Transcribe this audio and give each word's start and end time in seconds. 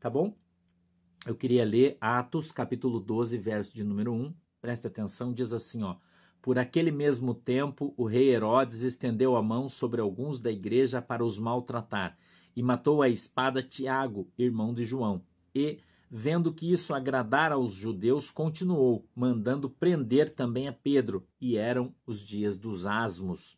tá 0.00 0.08
bom? 0.08 0.34
Eu 1.26 1.34
queria 1.34 1.64
ler 1.64 1.96
Atos, 2.00 2.52
capítulo 2.52 3.00
12, 3.00 3.36
verso 3.38 3.74
de 3.74 3.82
número 3.82 4.12
1. 4.12 4.34
Presta 4.60 4.88
atenção, 4.88 5.32
diz 5.32 5.52
assim, 5.52 5.82
ó: 5.82 5.96
Por 6.40 6.58
aquele 6.58 6.90
mesmo 6.90 7.34
tempo, 7.34 7.92
o 7.96 8.04
rei 8.04 8.30
Herodes 8.30 8.82
estendeu 8.82 9.36
a 9.36 9.42
mão 9.42 9.68
sobre 9.68 10.00
alguns 10.00 10.40
da 10.40 10.50
igreja 10.50 11.02
para 11.02 11.24
os 11.24 11.38
maltratar, 11.38 12.16
e 12.54 12.62
matou 12.62 13.02
a 13.02 13.08
espada 13.08 13.62
Tiago, 13.62 14.30
irmão 14.38 14.72
de 14.72 14.84
João. 14.84 15.24
E, 15.54 15.80
vendo 16.10 16.52
que 16.52 16.70
isso 16.70 16.94
agradara 16.94 17.56
aos 17.56 17.74
judeus, 17.74 18.30
continuou, 18.30 19.06
mandando 19.14 19.68
prender 19.68 20.34
também 20.34 20.68
a 20.68 20.72
Pedro, 20.72 21.26
e 21.40 21.56
eram 21.56 21.94
os 22.06 22.20
dias 22.20 22.56
dos 22.56 22.86
asmos 22.86 23.57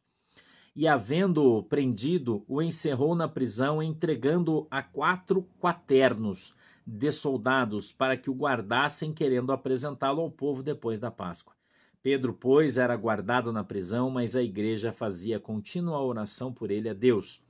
e, 0.75 0.87
havendo-o 0.87 1.63
prendido, 1.63 2.45
o 2.49 2.63
encerrou 2.63 3.15
na 3.15 3.29
prisão, 3.29 3.83
entregando-o 3.83 4.67
a 4.71 4.83
quatro 4.83 5.47
quaternos 5.61 6.55
de 6.87 7.13
soldados 7.13 7.93
para 7.93 8.17
que 8.17 8.31
o 8.31 8.35
guardassem, 8.35 9.13
querendo 9.13 9.53
apresentá-lo 9.53 10.21
ao 10.21 10.31
povo 10.31 10.63
depois 10.63 10.99
da 10.99 11.11
Páscoa. 11.11 11.55
Pedro, 12.03 12.33
pois, 12.33 12.79
era 12.79 12.97
guardado 12.97 13.53
na 13.53 13.63
prisão, 13.63 14.11
mas 14.11 14.35
a 14.35 14.43
igreja 14.43 14.91
fazia 14.91 15.39
contínua 15.39 16.03
oração 16.03 16.53
por 16.53 16.71
ele 16.71 16.89
a 16.89 16.95
Deus. 16.95 17.43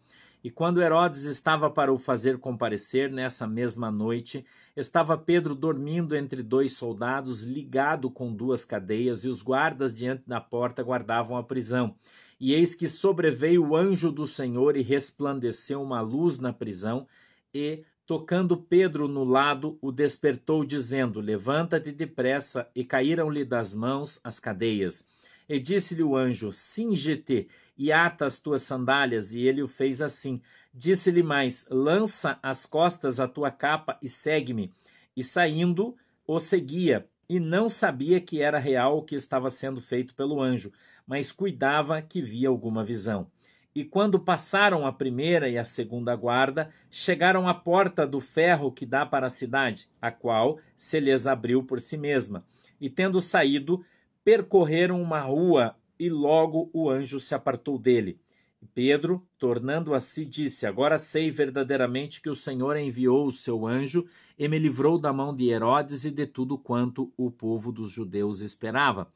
E 0.42 0.50
quando 0.50 0.82
Herodes 0.82 1.24
estava 1.24 1.70
para 1.70 1.92
o 1.92 1.98
fazer 1.98 2.38
comparecer 2.38 3.12
nessa 3.12 3.46
mesma 3.46 3.90
noite, 3.90 4.44
estava 4.74 5.16
Pedro 5.16 5.54
dormindo 5.54 6.16
entre 6.16 6.42
dois 6.42 6.72
soldados, 6.72 7.42
ligado 7.42 8.10
com 8.10 8.34
duas 8.34 8.64
cadeias, 8.64 9.22
e 9.22 9.28
os 9.28 9.42
guardas 9.42 9.94
diante 9.94 10.24
da 10.26 10.40
porta 10.40 10.82
guardavam 10.82 11.36
a 11.36 11.42
prisão. 11.42 11.94
E 12.40 12.54
eis 12.54 12.74
que 12.74 12.88
sobreveio 12.88 13.68
o 13.68 13.76
anjo 13.76 14.10
do 14.10 14.26
Senhor 14.26 14.74
e 14.74 14.80
resplandeceu 14.80 15.82
uma 15.82 16.00
luz 16.00 16.38
na 16.38 16.54
prisão, 16.54 17.06
e, 17.52 17.84
tocando 18.06 18.56
Pedro 18.56 19.06
no 19.06 19.24
lado, 19.24 19.76
o 19.82 19.92
despertou, 19.92 20.64
dizendo: 20.64 21.20
Levanta-te 21.20 21.92
depressa, 21.92 22.66
e 22.74 22.82
caíram-lhe 22.82 23.44
das 23.44 23.74
mãos 23.74 24.18
as 24.24 24.40
cadeias. 24.40 25.06
E 25.46 25.60
disse-lhe 25.60 26.02
o 26.02 26.16
anjo: 26.16 26.50
Singe-te 26.50 27.46
e 27.76 27.92
ata 27.92 28.24
as 28.24 28.38
tuas 28.38 28.62
sandálias, 28.62 29.34
e 29.34 29.40
ele 29.40 29.62
o 29.62 29.68
fez 29.68 30.00
assim. 30.00 30.40
Disse-lhe 30.72 31.22
mais: 31.22 31.66
Lança 31.70 32.38
as 32.42 32.64
costas 32.64 33.20
a 33.20 33.28
tua 33.28 33.50
capa 33.50 33.98
e 34.00 34.08
segue-me. 34.08 34.72
E 35.14 35.22
saindo, 35.22 35.94
o 36.26 36.40
seguia, 36.40 37.06
e 37.28 37.38
não 37.38 37.68
sabia 37.68 38.18
que 38.18 38.40
era 38.40 38.58
real 38.58 38.96
o 38.96 39.02
que 39.02 39.14
estava 39.14 39.50
sendo 39.50 39.80
feito 39.80 40.14
pelo 40.14 40.40
anjo 40.40 40.72
mas 41.10 41.32
cuidava 41.32 42.00
que 42.00 42.22
via 42.22 42.48
alguma 42.48 42.84
visão. 42.84 43.26
E 43.74 43.84
quando 43.84 44.20
passaram 44.20 44.86
a 44.86 44.92
primeira 44.92 45.48
e 45.48 45.58
a 45.58 45.64
segunda 45.64 46.14
guarda, 46.14 46.70
chegaram 46.88 47.48
à 47.48 47.54
porta 47.54 48.06
do 48.06 48.20
ferro 48.20 48.70
que 48.70 48.86
dá 48.86 49.04
para 49.04 49.26
a 49.26 49.30
cidade, 49.30 49.88
a 50.00 50.12
qual 50.12 50.60
se 50.76 51.00
lhes 51.00 51.26
abriu 51.26 51.64
por 51.64 51.80
si 51.80 51.96
mesma. 51.96 52.44
E 52.80 52.88
tendo 52.88 53.20
saído, 53.20 53.84
percorreram 54.22 55.02
uma 55.02 55.18
rua, 55.18 55.74
e 55.98 56.08
logo 56.08 56.70
o 56.72 56.88
anjo 56.88 57.18
se 57.18 57.34
apartou 57.34 57.76
dele. 57.76 58.20
Pedro, 58.72 59.26
tornando 59.36 59.94
a 59.94 59.98
si, 59.98 60.24
disse: 60.24 60.64
Agora 60.64 60.96
sei 60.96 61.28
verdadeiramente 61.28 62.20
que 62.20 62.30
o 62.30 62.36
Senhor 62.36 62.76
enviou 62.76 63.26
o 63.26 63.32
seu 63.32 63.66
anjo 63.66 64.06
e 64.38 64.46
me 64.46 64.60
livrou 64.60 64.96
da 64.96 65.12
mão 65.12 65.34
de 65.34 65.48
Herodes 65.48 66.04
e 66.04 66.10
de 66.12 66.26
tudo 66.26 66.56
quanto 66.56 67.12
o 67.16 67.32
povo 67.32 67.72
dos 67.72 67.90
judeus 67.90 68.42
esperava 68.42 69.10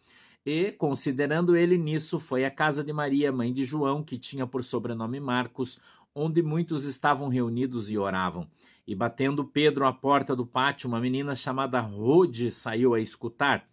e, 0.44 0.72
considerando 0.72 1.56
ele 1.56 1.78
nisso, 1.78 2.20
foi 2.20 2.44
à 2.44 2.50
casa 2.50 2.84
de 2.84 2.92
Maria, 2.92 3.32
mãe 3.32 3.52
de 3.52 3.64
João, 3.64 4.02
que 4.02 4.18
tinha 4.18 4.46
por 4.46 4.62
sobrenome 4.62 5.18
Marcos, 5.18 5.78
onde 6.14 6.42
muitos 6.42 6.84
estavam 6.84 7.28
reunidos 7.28 7.90
e 7.90 7.96
oravam. 7.96 8.46
E 8.86 8.94
batendo 8.94 9.44
Pedro 9.44 9.86
à 9.86 9.92
porta 9.92 10.36
do 10.36 10.44
pátio, 10.44 10.88
uma 10.88 11.00
menina 11.00 11.34
chamada 11.34 11.80
Rode 11.80 12.50
saiu 12.50 12.92
a 12.92 13.00
escutar. 13.00 13.66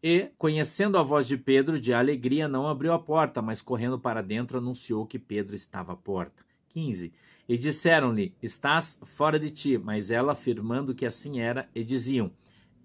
E, 0.00 0.30
conhecendo 0.38 0.96
a 0.96 1.02
voz 1.02 1.26
de 1.26 1.36
Pedro, 1.36 1.78
de 1.78 1.92
alegria 1.92 2.46
não 2.46 2.68
abriu 2.68 2.92
a 2.92 2.98
porta, 2.98 3.42
mas 3.42 3.60
correndo 3.60 3.98
para 3.98 4.22
dentro 4.22 4.58
anunciou 4.58 5.06
que 5.06 5.18
Pedro 5.18 5.56
estava 5.56 5.92
à 5.92 5.96
porta. 5.96 6.44
15. 6.68 7.12
E 7.48 7.58
disseram-lhe: 7.58 8.34
Estás 8.42 8.98
fora 9.04 9.38
de 9.38 9.50
ti. 9.50 9.76
Mas 9.78 10.10
ela, 10.10 10.32
afirmando 10.32 10.94
que 10.94 11.06
assim 11.06 11.40
era, 11.40 11.68
e 11.74 11.84
diziam: 11.84 12.32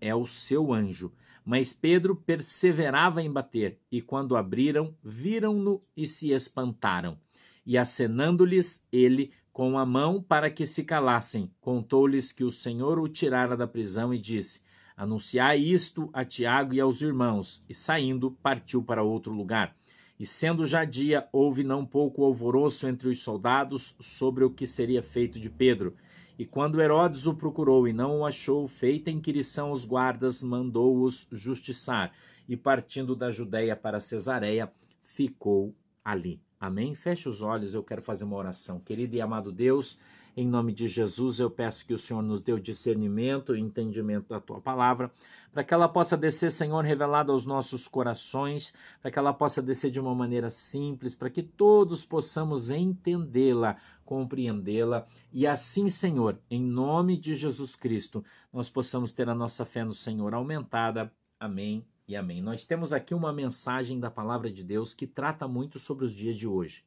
É 0.01 0.13
o 0.13 0.25
seu 0.25 0.73
anjo. 0.73 1.11
Mas 1.47 1.71
Pedro 1.71 2.13
perseverava 2.13 3.23
em 3.23 3.31
bater, 3.31 3.79
e 3.89 4.01
quando 4.01 4.35
abriram, 4.35 4.93
viram-no 5.01 5.81
e 5.95 6.05
se 6.05 6.33
espantaram. 6.33 7.17
E 7.65 7.77
acenando-lhes 7.77 8.85
ele 8.91 9.31
com 9.53 9.79
a 9.79 9.85
mão 9.85 10.21
para 10.21 10.51
que 10.51 10.65
se 10.65 10.83
calassem, 10.83 11.49
contou-lhes 11.61 12.33
que 12.33 12.43
o 12.43 12.51
Senhor 12.51 12.99
o 12.99 13.07
tirara 13.07 13.55
da 13.55 13.65
prisão 13.65 14.13
e 14.13 14.17
disse: 14.17 14.59
Anunciai 14.97 15.57
isto 15.57 16.09
a 16.11 16.25
Tiago 16.25 16.73
e 16.73 16.81
aos 16.81 17.01
irmãos. 17.01 17.63
E 17.69 17.73
saindo, 17.73 18.31
partiu 18.43 18.83
para 18.83 19.01
outro 19.01 19.31
lugar. 19.31 19.73
E 20.19 20.25
sendo 20.25 20.65
já 20.65 20.83
dia, 20.83 21.29
houve 21.31 21.63
não 21.63 21.85
pouco 21.85 22.25
alvoroço 22.25 22.89
entre 22.89 23.07
os 23.07 23.19
soldados 23.23 23.95
sobre 24.01 24.43
o 24.43 24.49
que 24.49 24.67
seria 24.67 25.01
feito 25.01 25.39
de 25.39 25.49
Pedro. 25.49 25.95
E 26.37 26.45
quando 26.45 26.81
Herodes 26.81 27.25
o 27.25 27.33
procurou 27.33 27.87
e 27.87 27.93
não 27.93 28.19
o 28.19 28.25
achou, 28.25 28.67
feita 28.67 29.09
inquirição 29.09 29.69
aos 29.69 29.85
guardas, 29.85 30.43
mandou-os 30.43 31.27
justiçar. 31.31 32.13
E 32.47 32.55
partindo 32.55 33.15
da 33.15 33.31
Judéia 33.31 33.75
para 33.75 33.99
Cesareia, 33.99 34.71
ficou 35.03 35.73
ali. 36.05 36.39
Amém? 36.59 36.95
Feche 36.95 37.29
os 37.29 37.41
olhos, 37.41 37.73
eu 37.73 37.83
quero 37.83 38.01
fazer 38.01 38.23
uma 38.23 38.35
oração. 38.35 38.79
Querido 38.79 39.15
e 39.15 39.21
amado 39.21 39.51
Deus, 39.51 39.99
em 40.35 40.47
nome 40.47 40.73
de 40.73 40.87
Jesus, 40.87 41.39
eu 41.39 41.51
peço 41.51 41.85
que 41.85 41.93
o 41.93 41.99
Senhor 41.99 42.21
nos 42.21 42.41
dê 42.41 42.51
o 42.51 42.59
discernimento 42.59 43.55
e 43.55 43.59
entendimento 43.59 44.29
da 44.29 44.39
tua 44.39 44.59
palavra, 44.59 45.11
para 45.51 45.63
que 45.63 45.73
ela 45.73 45.87
possa 45.87 46.17
descer, 46.17 46.51
Senhor, 46.51 46.83
revelada 46.83 47.31
aos 47.31 47.45
nossos 47.45 47.87
corações, 47.87 48.73
para 49.01 49.11
que 49.11 49.19
ela 49.19 49.33
possa 49.33 49.61
descer 49.61 49.91
de 49.91 49.99
uma 49.99 50.15
maneira 50.15 50.49
simples, 50.49 51.13
para 51.13 51.29
que 51.29 51.43
todos 51.43 52.03
possamos 52.03 52.71
entendê-la, 52.71 53.77
compreendê-la 54.03 55.05
e 55.31 55.45
assim, 55.45 55.89
Senhor, 55.89 56.39
em 56.49 56.61
nome 56.61 57.17
de 57.17 57.35
Jesus 57.35 57.75
Cristo, 57.75 58.23
nós 58.51 58.69
possamos 58.69 59.11
ter 59.11 59.29
a 59.29 59.35
nossa 59.35 59.65
fé 59.65 59.83
no 59.83 59.93
Senhor 59.93 60.33
aumentada. 60.33 61.11
Amém 61.39 61.85
e 62.07 62.15
amém. 62.15 62.41
Nós 62.41 62.65
temos 62.65 62.93
aqui 62.93 63.13
uma 63.13 63.33
mensagem 63.33 63.99
da 63.99 64.09
palavra 64.09 64.49
de 64.49 64.63
Deus 64.63 64.93
que 64.93 65.05
trata 65.05 65.45
muito 65.45 65.77
sobre 65.77 66.05
os 66.05 66.13
dias 66.13 66.37
de 66.37 66.47
hoje. 66.47 66.85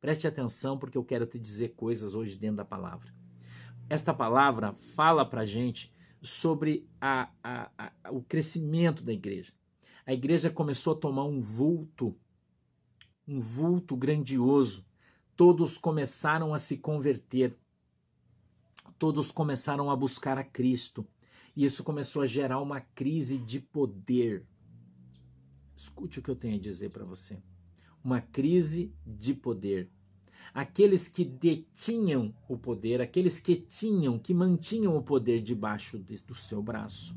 Preste 0.00 0.26
atenção 0.26 0.78
porque 0.78 0.96
eu 0.96 1.04
quero 1.04 1.26
te 1.26 1.38
dizer 1.38 1.74
coisas 1.74 2.14
hoje 2.14 2.36
dentro 2.36 2.56
da 2.56 2.64
palavra. 2.64 3.12
Esta 3.88 4.14
palavra 4.14 4.72
fala 4.72 5.26
para 5.26 5.44
gente 5.44 5.92
sobre 6.22 6.88
a, 6.98 7.28
a, 7.44 7.70
a, 7.76 8.10
o 8.10 8.22
crescimento 8.22 9.02
da 9.02 9.12
igreja. 9.12 9.52
A 10.06 10.14
igreja 10.14 10.48
começou 10.48 10.94
a 10.94 10.98
tomar 10.98 11.24
um 11.24 11.40
vulto, 11.40 12.16
um 13.28 13.38
vulto 13.38 13.94
grandioso. 13.94 14.86
Todos 15.36 15.76
começaram 15.76 16.54
a 16.54 16.58
se 16.58 16.78
converter. 16.78 17.54
Todos 18.98 19.30
começaram 19.30 19.90
a 19.90 19.96
buscar 19.96 20.38
a 20.38 20.44
Cristo. 20.44 21.06
E 21.54 21.64
isso 21.64 21.84
começou 21.84 22.22
a 22.22 22.26
gerar 22.26 22.60
uma 22.60 22.80
crise 22.80 23.36
de 23.36 23.60
poder. 23.60 24.46
Escute 25.82 26.20
o 26.20 26.22
que 26.22 26.30
eu 26.30 26.36
tenho 26.36 26.54
a 26.54 26.60
dizer 26.60 26.90
para 26.90 27.04
você. 27.04 27.42
Uma 28.04 28.20
crise 28.20 28.94
de 29.04 29.34
poder. 29.34 29.90
Aqueles 30.54 31.08
que 31.08 31.24
detinham 31.24 32.32
o 32.48 32.56
poder, 32.56 33.00
aqueles 33.00 33.40
que 33.40 33.56
tinham, 33.56 34.16
que 34.16 34.32
mantinham 34.32 34.96
o 34.96 35.02
poder 35.02 35.42
debaixo 35.42 35.98
de, 35.98 36.22
do 36.22 36.36
seu 36.36 36.62
braço. 36.62 37.16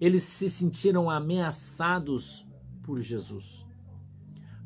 Eles 0.00 0.24
se 0.24 0.50
sentiram 0.50 1.08
ameaçados 1.08 2.44
por 2.82 3.00
Jesus. 3.00 3.64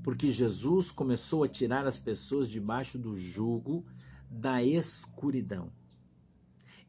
Porque 0.03 0.31
Jesus 0.31 0.91
começou 0.91 1.45
a 1.45 1.49
tirar 1.49 1.87
as 1.87 1.99
pessoas 1.99 2.49
debaixo 2.49 2.99
do 2.99 3.15
jugo 3.15 3.85
da 4.31 4.65
escuridão. 4.65 5.71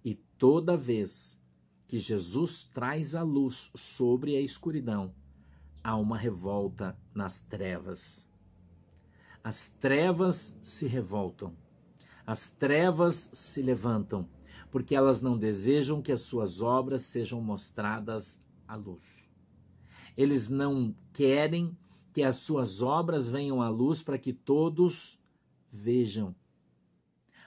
E 0.06 0.16
toda 0.38 0.78
vez 0.78 1.38
que 1.86 2.00
Jesus 2.00 2.64
traz 2.64 3.14
a 3.14 3.24
luz 3.24 3.72
sobre 3.76 4.38
a 4.38 4.42
escuridão, 4.42 5.14
há 5.84 5.96
uma 5.96 6.18
revolta 6.18 6.98
nas 7.14 7.42
trevas. 7.42 8.30
As 9.44 9.68
trevas 9.68 10.58
se 10.62 10.88
revoltam, 10.88 11.54
as 12.26 12.50
trevas 12.50 13.30
se 13.34 13.62
levantam, 13.62 14.28
porque 14.72 14.96
elas 14.96 15.20
não 15.20 15.38
desejam 15.38 16.02
que 16.02 16.12
as 16.12 16.22
suas 16.22 16.62
obras 16.62 17.04
sejam 17.04 17.42
mostradas 17.42 18.42
à 18.68 18.76
luz. 18.76 19.30
Eles 20.16 20.50
não 20.50 20.96
querem 21.12 21.78
que 22.14 22.24
as 22.24 22.38
suas 22.38 22.82
obras 22.82 23.28
venham 23.28 23.62
à 23.62 23.68
luz 23.68 24.02
para 24.02 24.18
que 24.18 24.32
todos 24.32 25.20
vejam. 25.70 26.36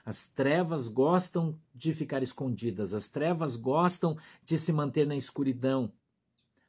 As 0.05 0.25
trevas 0.25 0.87
gostam 0.87 1.59
de 1.73 1.93
ficar 1.93 2.21
escondidas, 2.21 2.93
as 2.93 3.09
trevas 3.09 3.55
gostam 3.55 4.17
de 4.43 4.57
se 4.57 4.71
manter 4.71 5.07
na 5.07 5.15
escuridão. 5.15 5.91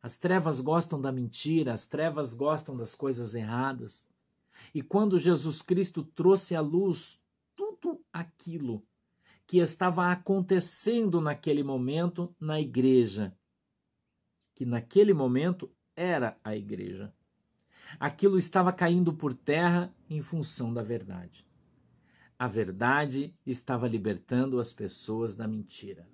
As 0.02 0.16
trevas 0.16 0.60
gostam 0.60 1.00
da 1.00 1.10
mentira, 1.10 1.72
as 1.72 1.86
trevas 1.86 2.34
gostam 2.34 2.76
das 2.76 2.94
coisas 2.94 3.34
erradas. 3.34 4.06
E 4.74 4.82
quando 4.82 5.18
Jesus 5.18 5.60
Cristo 5.60 6.02
trouxe 6.02 6.54
à 6.54 6.60
luz 6.60 7.20
tudo 7.56 8.00
aquilo 8.12 8.84
que 9.46 9.58
estava 9.58 10.12
acontecendo 10.12 11.20
naquele 11.20 11.62
momento 11.62 12.34
na 12.38 12.60
igreja, 12.60 13.36
que 14.54 14.66
naquele 14.66 15.14
momento 15.14 15.70
era 15.96 16.38
a 16.44 16.54
igreja. 16.54 17.12
Aquilo 17.98 18.38
estava 18.38 18.72
caindo 18.72 19.12
por 19.12 19.32
terra 19.32 19.92
em 20.08 20.20
função 20.20 20.72
da 20.72 20.82
verdade. 20.82 21.46
A 22.38 22.46
verdade 22.46 23.34
estava 23.44 23.88
libertando 23.88 24.60
as 24.60 24.72
pessoas 24.72 25.34
da 25.34 25.48
mentira. 25.48 26.08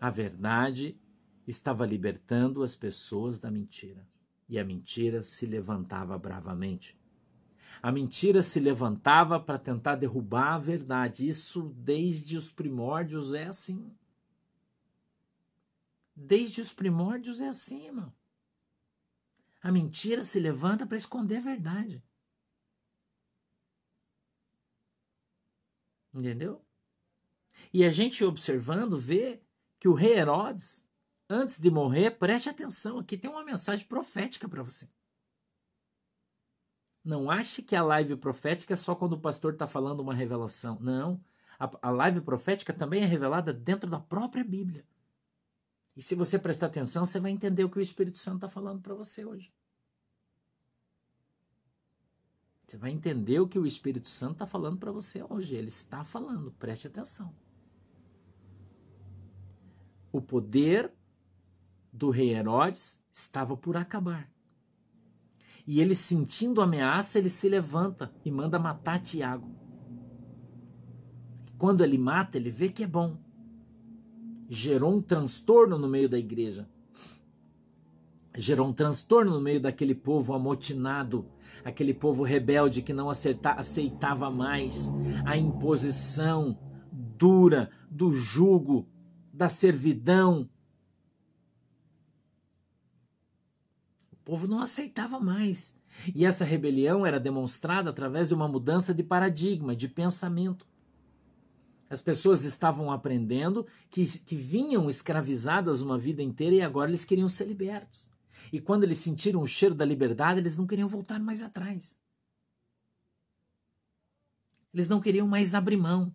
A 0.00 0.08
verdade 0.08 0.98
estava 1.46 1.86
libertando 1.86 2.62
as 2.62 2.74
pessoas 2.74 3.38
da 3.38 3.50
mentira. 3.50 4.06
E 4.48 4.58
a 4.58 4.64
mentira 4.64 5.22
se 5.22 5.46
levantava 5.46 6.18
bravamente. 6.18 6.98
A 7.82 7.92
mentira 7.92 8.40
se 8.42 8.60
levantava 8.60 9.38
para 9.38 9.58
tentar 9.58 9.96
derrubar 9.96 10.54
a 10.54 10.58
verdade. 10.58 11.28
Isso 11.28 11.74
desde 11.76 12.36
os 12.36 12.50
primórdios 12.50 13.34
é 13.34 13.44
assim. 13.44 13.94
Desde 16.16 16.60
os 16.60 16.72
primórdios 16.72 17.40
é 17.40 17.48
assim, 17.48 17.86
irmão. 17.86 18.12
A 19.62 19.72
mentira 19.72 20.24
se 20.24 20.38
levanta 20.38 20.86
para 20.86 20.96
esconder 20.96 21.38
a 21.38 21.40
verdade. 21.40 22.02
Entendeu? 26.12 26.64
E 27.72 27.84
a 27.84 27.90
gente 27.90 28.22
observando 28.24 28.96
vê 28.96 29.42
que 29.80 29.88
o 29.88 29.94
rei 29.94 30.18
Herodes, 30.18 30.83
antes 31.28 31.58
de 31.58 31.70
morrer, 31.70 32.12
preste 32.12 32.48
atenção, 32.48 32.98
aqui 32.98 33.16
tem 33.16 33.30
uma 33.30 33.44
mensagem 33.44 33.86
profética 33.86 34.48
para 34.48 34.62
você. 34.62 34.88
Não 37.04 37.30
ache 37.30 37.62
que 37.62 37.76
a 37.76 37.82
live 37.82 38.16
profética 38.16 38.72
é 38.72 38.76
só 38.76 38.94
quando 38.94 39.12
o 39.12 39.20
pastor 39.20 39.52
está 39.52 39.66
falando 39.66 40.00
uma 40.00 40.14
revelação. 40.14 40.78
Não. 40.80 41.22
A, 41.58 41.70
a 41.88 41.90
live 41.90 42.22
profética 42.22 42.72
também 42.72 43.02
é 43.02 43.06
revelada 43.06 43.52
dentro 43.52 43.88
da 43.88 44.00
própria 44.00 44.42
Bíblia. 44.42 44.86
E 45.94 46.02
se 46.02 46.14
você 46.14 46.38
prestar 46.38 46.66
atenção, 46.66 47.04
você 47.04 47.20
vai 47.20 47.30
entender 47.30 47.62
o 47.62 47.70
que 47.70 47.78
o 47.78 47.82
Espírito 47.82 48.18
Santo 48.18 48.36
está 48.36 48.48
falando 48.48 48.80
para 48.80 48.94
você 48.94 49.24
hoje. 49.24 49.52
Você 52.66 52.78
vai 52.78 52.90
entender 52.90 53.38
o 53.38 53.46
que 53.46 53.58
o 53.58 53.66
Espírito 53.66 54.08
Santo 54.08 54.32
está 54.32 54.46
falando 54.46 54.78
para 54.78 54.90
você 54.90 55.22
hoje. 55.22 55.54
Ele 55.54 55.68
está 55.68 56.02
falando, 56.02 56.50
preste 56.52 56.86
atenção. 56.86 57.34
O 60.10 60.20
poder 60.20 60.92
do 61.94 62.10
rei 62.10 62.34
Herodes 62.34 63.00
estava 63.10 63.56
por 63.56 63.76
acabar. 63.76 64.30
E 65.66 65.80
ele, 65.80 65.94
sentindo 65.94 66.60
ameaça, 66.60 67.18
ele 67.18 67.30
se 67.30 67.48
levanta 67.48 68.12
e 68.22 68.30
manda 68.30 68.58
matar 68.58 68.98
Tiago. 68.98 69.50
Quando 71.56 71.82
ele 71.82 71.96
mata, 71.96 72.36
ele 72.36 72.50
vê 72.50 72.68
que 72.68 72.84
é 72.84 72.86
bom 72.86 73.24
gerou 74.48 74.94
um 74.94 75.02
transtorno 75.02 75.78
no 75.78 75.88
meio 75.88 76.08
da 76.08 76.18
igreja. 76.18 76.68
Gerou 78.36 78.68
um 78.68 78.72
transtorno 78.72 79.32
no 79.32 79.40
meio 79.40 79.60
daquele 79.60 79.94
povo 79.94 80.34
amotinado, 80.34 81.26
aquele 81.64 81.94
povo 81.94 82.22
rebelde 82.22 82.82
que 82.82 82.92
não 82.92 83.08
aceitava 83.08 84.30
mais 84.30 84.90
a 85.24 85.36
imposição 85.36 86.58
dura 86.92 87.70
do 87.90 88.12
jugo, 88.12 88.88
da 89.32 89.48
servidão. 89.48 90.48
O 94.24 94.32
povo 94.32 94.48
não 94.48 94.60
aceitava 94.60 95.20
mais. 95.20 95.78
E 96.14 96.24
essa 96.24 96.46
rebelião 96.46 97.04
era 97.04 97.20
demonstrada 97.20 97.90
através 97.90 98.28
de 98.28 98.34
uma 98.34 98.48
mudança 98.48 98.94
de 98.94 99.02
paradigma, 99.02 99.76
de 99.76 99.86
pensamento. 99.86 100.66
As 101.90 102.00
pessoas 102.00 102.42
estavam 102.42 102.90
aprendendo 102.90 103.66
que, 103.90 104.06
que 104.20 104.34
vinham 104.34 104.88
escravizadas 104.88 105.82
uma 105.82 105.98
vida 105.98 106.22
inteira 106.22 106.56
e 106.56 106.62
agora 106.62 106.90
eles 106.90 107.04
queriam 107.04 107.28
ser 107.28 107.44
libertos. 107.44 108.08
E 108.50 108.58
quando 108.58 108.84
eles 108.84 108.96
sentiram 108.96 109.42
o 109.42 109.46
cheiro 109.46 109.74
da 109.74 109.84
liberdade, 109.84 110.40
eles 110.40 110.56
não 110.56 110.66
queriam 110.66 110.88
voltar 110.88 111.20
mais 111.20 111.42
atrás. 111.42 111.98
Eles 114.72 114.88
não 114.88 115.02
queriam 115.02 115.28
mais 115.28 115.54
abrir 115.54 115.76
mão. 115.76 116.14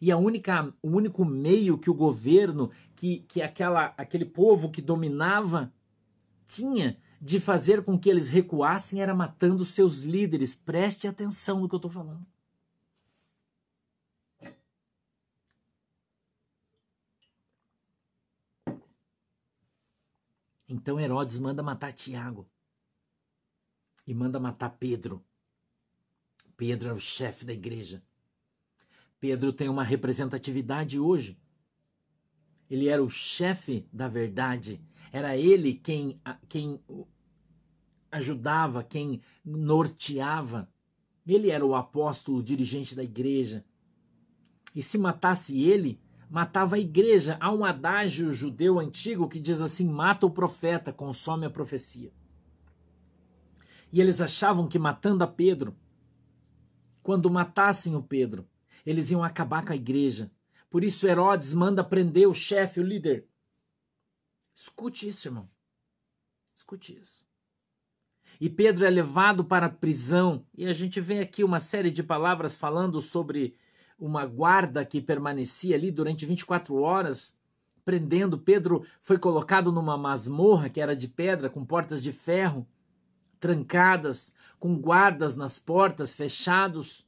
E 0.00 0.10
a 0.10 0.16
única, 0.16 0.74
o 0.82 0.88
único 0.88 1.24
meio 1.24 1.78
que 1.78 1.88
o 1.88 1.94
governo, 1.94 2.68
que, 2.96 3.20
que 3.28 3.40
aquela, 3.40 3.94
aquele 3.96 4.24
povo 4.24 4.70
que 4.70 4.82
dominava, 4.82 5.72
tinha 6.50 7.00
de 7.20 7.38
fazer 7.38 7.84
com 7.84 7.96
que 7.96 8.10
eles 8.10 8.28
recuassem 8.28 9.00
era 9.00 9.14
matando 9.14 9.64
seus 9.64 10.00
líderes. 10.00 10.56
Preste 10.56 11.06
atenção 11.06 11.60
no 11.60 11.68
que 11.68 11.74
eu 11.74 11.78
estou 11.78 11.90
falando. 11.90 12.26
Então 20.68 20.98
Herodes 20.98 21.38
manda 21.38 21.62
matar 21.62 21.92
Tiago 21.92 22.48
e 24.06 24.14
manda 24.14 24.40
matar 24.40 24.70
Pedro. 24.70 25.24
Pedro 26.56 26.88
era 26.88 26.96
o 26.96 27.00
chefe 27.00 27.44
da 27.44 27.52
igreja. 27.52 28.02
Pedro 29.18 29.52
tem 29.52 29.68
uma 29.68 29.84
representatividade 29.84 30.98
hoje. 30.98 31.38
Ele 32.70 32.88
era 32.88 33.02
o 33.02 33.08
chefe 33.08 33.84
da 33.92 34.06
verdade. 34.06 34.80
Era 35.12 35.36
ele 35.36 35.74
quem, 35.74 36.20
quem 36.48 36.80
ajudava, 38.12 38.84
quem 38.84 39.20
norteava. 39.44 40.68
Ele 41.26 41.50
era 41.50 41.66
o 41.66 41.74
apóstolo, 41.74 42.38
o 42.38 42.42
dirigente 42.42 42.94
da 42.94 43.02
igreja. 43.02 43.64
E 44.74 44.82
se 44.82 44.96
matasse 44.96 45.60
ele, 45.60 46.00
matava 46.30 46.76
a 46.76 46.78
igreja. 46.78 47.36
Há 47.40 47.52
um 47.52 47.64
adágio 47.64 48.32
judeu 48.32 48.78
antigo 48.78 49.28
que 49.28 49.40
diz 49.40 49.60
assim: 49.60 49.88
mata 49.88 50.24
o 50.26 50.30
profeta, 50.30 50.92
consome 50.92 51.44
a 51.44 51.50
profecia. 51.50 52.12
E 53.92 54.00
eles 54.00 54.20
achavam 54.20 54.68
que 54.68 54.78
matando 54.78 55.24
a 55.24 55.26
Pedro, 55.26 55.76
quando 57.02 57.28
matassem 57.28 57.96
o 57.96 58.02
Pedro, 58.02 58.46
eles 58.86 59.10
iam 59.10 59.24
acabar 59.24 59.64
com 59.64 59.72
a 59.72 59.76
igreja. 59.76 60.30
Por 60.70 60.84
isso 60.84 61.06
Herodes 61.06 61.52
manda 61.52 61.82
prender 61.82 62.28
o 62.28 62.32
chefe, 62.32 62.78
o 62.78 62.84
líder. 62.84 63.26
Escute 64.54 65.08
isso, 65.08 65.26
irmão. 65.26 65.50
Escute 66.54 66.96
isso. 66.96 67.26
E 68.40 68.48
Pedro 68.48 68.86
é 68.86 68.90
levado 68.90 69.44
para 69.44 69.66
a 69.66 69.70
prisão. 69.70 70.46
E 70.54 70.66
a 70.66 70.72
gente 70.72 71.00
vê 71.00 71.20
aqui 71.20 71.42
uma 71.42 71.58
série 71.58 71.90
de 71.90 72.02
palavras 72.02 72.56
falando 72.56 73.00
sobre 73.02 73.56
uma 73.98 74.24
guarda 74.24 74.84
que 74.84 75.00
permanecia 75.00 75.74
ali 75.74 75.90
durante 75.90 76.24
24 76.24 76.74
horas, 76.76 77.36
prendendo. 77.84 78.38
Pedro 78.38 78.86
foi 79.00 79.18
colocado 79.18 79.72
numa 79.72 79.98
masmorra 79.98 80.70
que 80.70 80.80
era 80.80 80.94
de 80.94 81.08
pedra, 81.08 81.50
com 81.50 81.64
portas 81.64 82.02
de 82.02 82.12
ferro, 82.12 82.66
trancadas, 83.38 84.32
com 84.58 84.78
guardas 84.78 85.34
nas 85.34 85.58
portas, 85.58 86.14
fechados, 86.14 87.06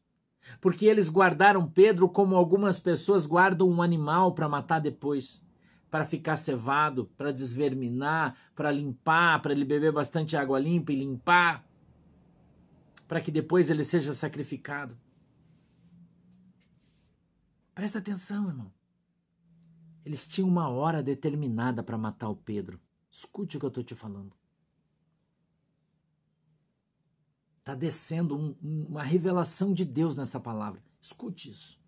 porque 0.60 0.86
eles 0.86 1.08
guardaram 1.08 1.68
Pedro 1.68 2.08
como 2.08 2.36
algumas 2.36 2.78
pessoas 2.78 3.26
guardam 3.26 3.68
um 3.68 3.82
animal 3.82 4.32
para 4.32 4.48
matar 4.48 4.80
depois. 4.80 5.42
Para 5.90 6.04
ficar 6.04 6.36
cevado, 6.36 7.04
para 7.16 7.32
desverminar, 7.32 8.34
para 8.54 8.70
limpar, 8.70 9.42
para 9.42 9.52
ele 9.52 9.64
beber 9.64 9.92
bastante 9.92 10.36
água 10.36 10.58
limpa 10.58 10.92
e 10.92 10.96
limpar, 10.96 11.66
para 13.06 13.20
que 13.20 13.30
depois 13.30 13.68
ele 13.68 13.84
seja 13.84 14.14
sacrificado. 14.14 14.96
Presta 17.74 17.98
atenção, 17.98 18.48
irmão. 18.48 18.72
Eles 20.04 20.26
tinham 20.26 20.48
uma 20.48 20.68
hora 20.68 21.02
determinada 21.02 21.82
para 21.82 21.98
matar 21.98 22.28
o 22.28 22.36
Pedro. 22.36 22.80
Escute 23.10 23.56
o 23.56 23.60
que 23.60 23.66
eu 23.66 23.68
estou 23.68 23.84
te 23.84 23.94
falando. 23.94 24.41
Está 27.62 27.74
descendo 27.74 28.36
um, 28.36 28.54
um, 28.62 28.86
uma 28.90 29.02
revelação 29.02 29.72
de 29.72 29.84
Deus 29.84 30.14
nessa 30.14 30.38
palavra. 30.38 30.82
Escute 31.00 31.48
isso. 31.48 31.80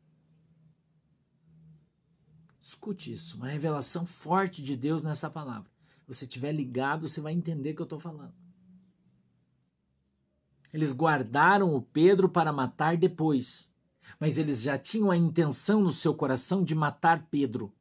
Escute 2.59 3.12
isso. 3.12 3.37
Uma 3.37 3.49
revelação 3.49 4.07
forte 4.07 4.62
de 4.62 4.76
Deus 4.76 5.02
nessa 5.02 5.28
palavra. 5.28 5.71
Você 6.07 6.25
estiver 6.25 6.52
ligado, 6.52 7.07
você 7.09 7.21
vai 7.21 7.33
entender 7.33 7.73
o 7.73 7.75
que 7.76 7.83
eu 7.83 7.85
estou 7.85 8.00
falando. 8.00 8.33
Eles 10.73 10.93
guardaram 10.93 11.75
o 11.75 11.83
Pedro 11.83 12.28
para 12.28 12.52
matar 12.52 12.97
depois 12.97 13.73
mas 14.19 14.38
eles 14.38 14.62
já 14.62 14.76
tinham 14.76 15.11
a 15.11 15.16
intenção 15.16 15.81
no 15.81 15.93
seu 15.93 16.14
coração 16.14 16.62
de 16.64 16.75
matar 16.75 17.26
Pedro. 17.31 17.73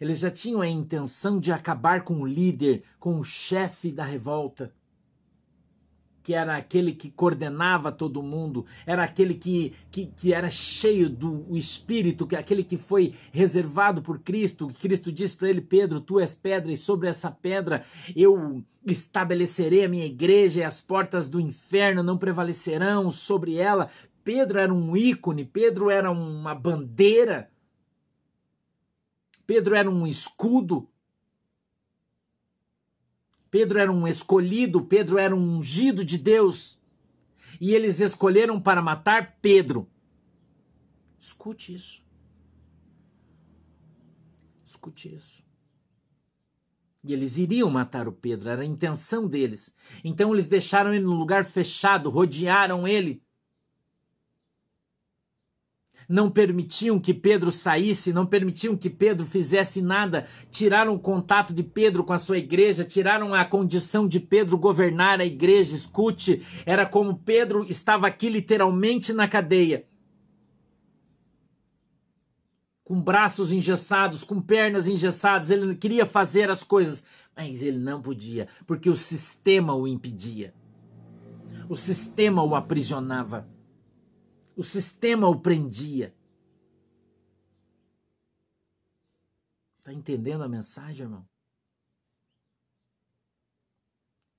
Eles 0.00 0.18
já 0.18 0.30
tinham 0.30 0.60
a 0.62 0.68
intenção 0.68 1.38
de 1.38 1.52
acabar 1.52 2.04
com 2.04 2.20
o 2.20 2.26
líder, 2.26 2.84
com 2.98 3.18
o 3.18 3.24
chefe 3.24 3.92
da 3.92 4.04
revolta 4.04 4.72
que 6.22 6.34
era 6.34 6.56
aquele 6.56 6.92
que 6.92 7.10
coordenava 7.10 7.90
todo 7.90 8.22
mundo, 8.22 8.66
era 8.86 9.04
aquele 9.04 9.34
que, 9.34 9.72
que, 9.90 10.06
que 10.06 10.32
era 10.32 10.50
cheio 10.50 11.08
do 11.08 11.56
Espírito, 11.56 12.26
que 12.26 12.36
aquele 12.36 12.62
que 12.62 12.76
foi 12.76 13.14
reservado 13.32 14.02
por 14.02 14.18
Cristo. 14.18 14.70
Cristo 14.80 15.10
diz 15.10 15.34
para 15.34 15.48
ele: 15.48 15.60
Pedro, 15.60 16.00
tu 16.00 16.20
és 16.20 16.34
pedra, 16.34 16.72
e 16.72 16.76
sobre 16.76 17.08
essa 17.08 17.30
pedra 17.30 17.82
eu 18.14 18.62
estabelecerei 18.84 19.84
a 19.84 19.88
minha 19.88 20.06
igreja, 20.06 20.60
e 20.60 20.64
as 20.64 20.80
portas 20.80 21.28
do 21.28 21.40
inferno 21.40 22.02
não 22.02 22.18
prevalecerão 22.18 23.10
sobre 23.10 23.56
ela. 23.56 23.88
Pedro 24.22 24.58
era 24.58 24.72
um 24.72 24.96
ícone, 24.96 25.44
Pedro 25.44 25.90
era 25.90 26.10
uma 26.10 26.54
bandeira, 26.54 27.50
Pedro 29.46 29.74
era 29.74 29.90
um 29.90 30.06
escudo, 30.06 30.88
Pedro 33.50 33.78
era 33.78 33.90
um 33.90 34.06
escolhido, 34.06 34.82
Pedro 34.82 35.18
era 35.18 35.34
um 35.34 35.58
ungido 35.58 36.04
de 36.04 36.16
Deus. 36.16 36.80
E 37.60 37.74
eles 37.74 38.00
escolheram 38.00 38.60
para 38.60 38.80
matar 38.80 39.38
Pedro. 39.42 39.88
Escute 41.18 41.74
isso. 41.74 42.04
Escute 44.64 45.14
isso. 45.14 45.44
E 47.02 47.12
eles 47.12 47.38
iriam 47.38 47.70
matar 47.70 48.06
o 48.06 48.12
Pedro, 48.12 48.50
era 48.50 48.62
a 48.62 48.66
intenção 48.66 49.26
deles. 49.26 49.74
Então 50.04 50.32
eles 50.32 50.48
deixaram 50.48 50.94
ele 50.94 51.04
no 51.04 51.14
lugar 51.14 51.44
fechado, 51.44 52.10
rodearam 52.10 52.86
ele 52.86 53.22
não 56.10 56.28
permitiam 56.28 56.98
que 56.98 57.14
Pedro 57.14 57.52
saísse, 57.52 58.12
não 58.12 58.26
permitiam 58.26 58.76
que 58.76 58.90
Pedro 58.90 59.24
fizesse 59.24 59.80
nada, 59.80 60.26
tiraram 60.50 60.92
o 60.92 60.98
contato 60.98 61.54
de 61.54 61.62
Pedro 61.62 62.02
com 62.02 62.12
a 62.12 62.18
sua 62.18 62.36
igreja, 62.36 62.84
tiraram 62.84 63.32
a 63.32 63.44
condição 63.44 64.08
de 64.08 64.18
Pedro 64.18 64.58
governar 64.58 65.20
a 65.20 65.24
igreja. 65.24 65.76
Escute, 65.76 66.44
era 66.66 66.84
como 66.84 67.16
Pedro 67.18 67.64
estava 67.68 68.08
aqui 68.08 68.28
literalmente 68.28 69.12
na 69.12 69.28
cadeia. 69.28 69.86
Com 72.82 73.00
braços 73.00 73.52
engessados, 73.52 74.24
com 74.24 74.42
pernas 74.42 74.88
engessadas, 74.88 75.48
ele 75.48 75.76
queria 75.76 76.04
fazer 76.04 76.50
as 76.50 76.64
coisas, 76.64 77.06
mas 77.36 77.62
ele 77.62 77.78
não 77.78 78.02
podia, 78.02 78.48
porque 78.66 78.90
o 78.90 78.96
sistema 78.96 79.76
o 79.76 79.86
impedia. 79.86 80.52
O 81.68 81.76
sistema 81.76 82.42
o 82.42 82.56
aprisionava. 82.56 83.46
O 84.56 84.64
sistema 84.64 85.28
o 85.28 85.40
prendia. 85.40 86.14
Está 89.78 89.92
entendendo 89.92 90.42
a 90.42 90.48
mensagem, 90.48 91.04
irmão? 91.04 91.26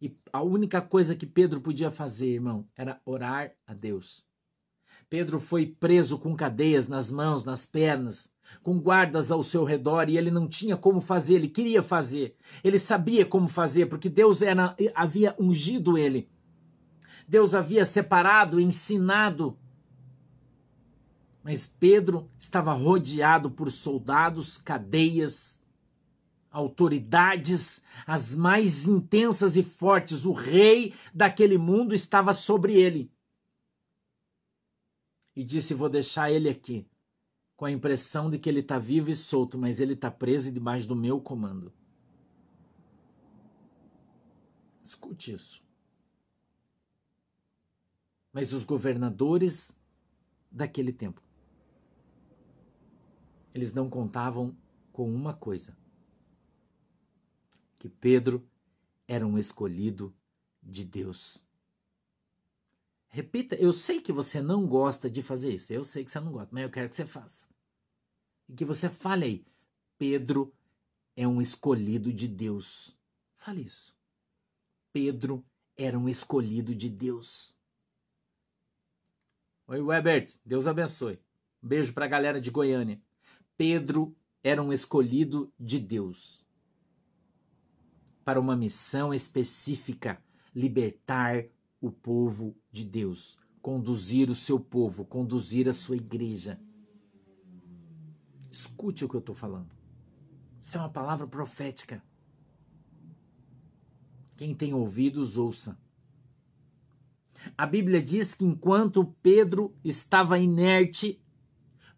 E 0.01 0.15
a 0.33 0.41
única 0.41 0.81
coisa 0.81 1.15
que 1.15 1.25
Pedro 1.25 1.61
podia 1.61 1.91
fazer, 1.91 2.33
irmão, 2.33 2.67
era 2.75 2.99
orar 3.05 3.53
a 3.67 3.73
Deus. 3.73 4.25
Pedro 5.09 5.39
foi 5.39 5.65
preso 5.67 6.17
com 6.17 6.35
cadeias 6.35 6.87
nas 6.87 7.11
mãos, 7.11 7.43
nas 7.43 7.65
pernas, 7.65 8.31
com 8.63 8.79
guardas 8.79 9.31
ao 9.31 9.43
seu 9.43 9.63
redor 9.63 10.09
e 10.09 10.17
ele 10.17 10.31
não 10.31 10.47
tinha 10.47 10.77
como 10.77 11.01
fazer, 11.01 11.35
ele 11.35 11.47
queria 11.47 11.83
fazer. 11.83 12.35
Ele 12.63 12.79
sabia 12.79 13.25
como 13.25 13.47
fazer, 13.47 13.87
porque 13.87 14.09
Deus 14.09 14.41
era, 14.41 14.75
havia 14.95 15.35
ungido 15.37 15.97
ele. 15.97 16.29
Deus 17.27 17.53
havia 17.53 17.85
separado, 17.85 18.59
ensinado 18.59 19.57
mas 21.43 21.65
Pedro 21.65 22.29
estava 22.37 22.71
rodeado 22.71 23.49
por 23.49 23.71
soldados, 23.71 24.57
cadeias, 24.57 25.63
autoridades, 26.51 27.83
as 28.05 28.35
mais 28.35 28.85
intensas 28.85 29.57
e 29.57 29.63
fortes. 29.63 30.25
O 30.25 30.33
rei 30.33 30.93
daquele 31.13 31.57
mundo 31.57 31.95
estava 31.95 32.31
sobre 32.31 32.73
ele. 32.73 33.11
E 35.35 35.43
disse: 35.43 35.73
Vou 35.73 35.89
deixar 35.89 36.31
ele 36.31 36.47
aqui, 36.47 36.85
com 37.55 37.65
a 37.65 37.71
impressão 37.71 38.29
de 38.29 38.37
que 38.37 38.47
ele 38.47 38.59
está 38.59 38.77
vivo 38.77 39.09
e 39.09 39.15
solto, 39.15 39.57
mas 39.57 39.79
ele 39.79 39.93
está 39.93 40.11
preso 40.11 40.51
debaixo 40.51 40.87
do 40.87 40.95
meu 40.95 41.19
comando. 41.19 41.73
Escute 44.83 45.33
isso. 45.33 45.63
Mas 48.31 48.53
os 48.53 48.63
governadores 48.63 49.75
daquele 50.51 50.93
tempo 50.93 51.21
eles 53.53 53.73
não 53.73 53.89
contavam 53.89 54.55
com 54.91 55.13
uma 55.13 55.33
coisa: 55.33 55.75
que 57.77 57.89
Pedro 57.89 58.47
era 59.07 59.25
um 59.25 59.37
escolhido 59.37 60.13
de 60.61 60.83
Deus. 60.83 61.45
Repita, 63.07 63.55
eu 63.55 63.73
sei 63.73 63.99
que 63.99 64.13
você 64.13 64.41
não 64.41 64.65
gosta 64.65 65.09
de 65.09 65.21
fazer 65.21 65.53
isso, 65.53 65.73
eu 65.73 65.83
sei 65.83 66.05
que 66.05 66.11
você 66.11 66.19
não 66.19 66.31
gosta, 66.31 66.49
mas 66.51 66.63
eu 66.63 66.69
quero 66.69 66.89
que 66.89 66.95
você 66.95 67.05
faça. 67.05 67.47
E 68.47 68.53
que 68.53 68.63
você 68.63 68.89
fale 68.89 69.25
aí: 69.25 69.45
Pedro 69.97 70.53
é 71.15 71.27
um 71.27 71.41
escolhido 71.41 72.13
de 72.13 72.27
Deus. 72.27 72.95
Fale 73.35 73.61
isso. 73.61 73.97
Pedro 74.93 75.43
era 75.75 75.97
um 75.97 76.07
escolhido 76.07 76.75
de 76.75 76.89
Deus. 76.89 77.55
Oi, 79.67 79.81
Webert, 79.81 80.35
Deus 80.45 80.67
abençoe. 80.67 81.19
Um 81.63 81.67
beijo 81.67 81.93
para 81.93 82.05
a 82.05 82.09
galera 82.09 82.41
de 82.41 82.51
Goiânia. 82.51 83.01
Pedro 83.61 84.17
era 84.43 84.59
um 84.59 84.73
escolhido 84.73 85.53
de 85.59 85.77
Deus 85.77 86.43
para 88.25 88.39
uma 88.39 88.55
missão 88.55 89.13
específica: 89.13 90.19
libertar 90.55 91.45
o 91.79 91.91
povo 91.91 92.57
de 92.71 92.83
Deus, 92.83 93.37
conduzir 93.61 94.31
o 94.31 94.35
seu 94.35 94.59
povo, 94.59 95.05
conduzir 95.05 95.69
a 95.69 95.73
sua 95.73 95.95
igreja. 95.95 96.59
Escute 98.49 99.05
o 99.05 99.07
que 99.07 99.15
eu 99.15 99.19
estou 99.19 99.35
falando. 99.35 99.75
Isso 100.59 100.77
é 100.77 100.79
uma 100.79 100.89
palavra 100.89 101.27
profética. 101.27 102.03
Quem 104.37 104.55
tem 104.55 104.73
ouvidos, 104.73 105.37
ouça. 105.37 105.77
A 107.55 107.67
Bíblia 107.67 108.01
diz 108.01 108.33
que 108.33 108.43
enquanto 108.43 109.15
Pedro 109.21 109.75
estava 109.83 110.39
inerte, 110.39 111.20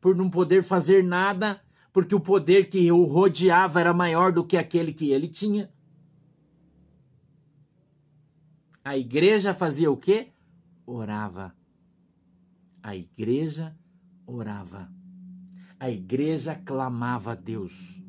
por 0.03 0.17
não 0.17 0.29
poder 0.29 0.61
fazer 0.61 1.01
nada, 1.01 1.61
porque 1.93 2.13
o 2.13 2.19
poder 2.19 2.67
que 2.67 2.91
o 2.91 3.05
rodeava 3.05 3.79
era 3.79 3.93
maior 3.93 4.33
do 4.33 4.43
que 4.43 4.57
aquele 4.57 4.91
que 4.91 5.11
ele 5.11 5.29
tinha. 5.29 5.71
A 8.83 8.97
igreja 8.97 9.53
fazia 9.53 9.89
o 9.89 9.95
quê? 9.95 10.33
Orava. 10.85 11.55
A 12.81 12.97
igreja 12.97 13.73
orava. 14.27 14.91
A 15.79 15.89
igreja 15.89 16.53
clamava 16.53 17.31
a 17.31 17.35
Deus. 17.35 18.03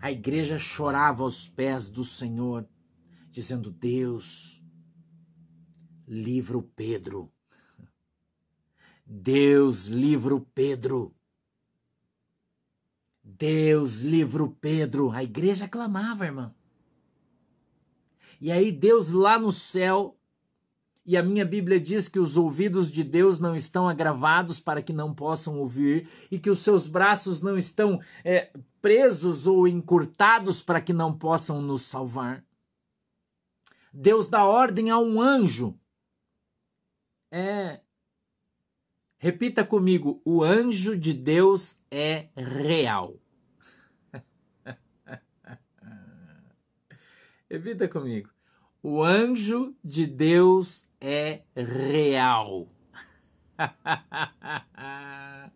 A 0.00 0.12
igreja 0.12 0.56
chorava 0.56 1.24
aos 1.24 1.48
pés 1.48 1.88
do 1.88 2.04
Senhor, 2.04 2.64
dizendo: 3.28 3.72
Deus, 3.72 4.64
livra 6.06 6.56
o 6.56 6.62
Pedro. 6.62 7.28
Deus, 9.04 9.86
livra 9.86 10.32
o 10.36 10.40
Pedro. 10.40 11.12
Deus 13.24 14.00
livra 14.00 14.44
o 14.44 14.50
Pedro. 14.50 15.10
A 15.10 15.24
igreja 15.24 15.66
clamava, 15.66 16.26
irmão. 16.26 16.54
E 18.38 18.52
aí 18.52 18.70
Deus 18.70 19.10
lá 19.10 19.38
no 19.38 19.50
céu, 19.50 20.18
e 21.06 21.16
a 21.16 21.22
minha 21.22 21.46
Bíblia 21.46 21.80
diz 21.80 22.08
que 22.08 22.18
os 22.18 22.36
ouvidos 22.36 22.90
de 22.90 23.02
Deus 23.02 23.38
não 23.38 23.56
estão 23.56 23.88
agravados 23.88 24.60
para 24.60 24.82
que 24.82 24.92
não 24.92 25.14
possam 25.14 25.58
ouvir, 25.58 26.06
e 26.30 26.38
que 26.38 26.50
os 26.50 26.58
seus 26.58 26.86
braços 26.86 27.40
não 27.40 27.56
estão 27.56 27.98
é, 28.22 28.52
presos 28.82 29.46
ou 29.46 29.66
encurtados 29.66 30.60
para 30.60 30.80
que 30.80 30.92
não 30.92 31.16
possam 31.16 31.62
nos 31.62 31.82
salvar. 31.82 32.44
Deus 33.90 34.26
dá 34.26 34.44
ordem 34.44 34.90
a 34.90 34.98
um 34.98 35.20
anjo. 35.20 35.78
É. 37.30 37.83
Repita 39.24 39.64
comigo: 39.64 40.20
o 40.22 40.44
anjo 40.44 40.98
de 40.98 41.14
Deus 41.14 41.80
é 41.90 42.28
real. 42.36 43.18
Repita 47.48 47.88
comigo. 47.88 48.28
O 48.82 49.02
anjo 49.02 49.74
de 49.82 50.06
Deus 50.06 50.86
é 51.00 51.40
real. 51.56 52.68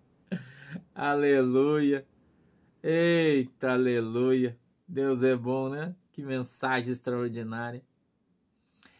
aleluia. 0.94 2.06
Eita, 2.82 3.72
aleluia. 3.72 4.58
Deus 4.88 5.22
é 5.22 5.36
bom, 5.36 5.68
né? 5.68 5.94
Que 6.10 6.22
mensagem 6.22 6.90
extraordinária. 6.90 7.84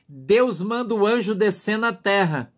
Deus 0.06 0.60
manda 0.60 0.94
o 0.94 1.06
anjo 1.06 1.34
descer 1.34 1.78
na 1.78 1.94
terra. 1.94 2.52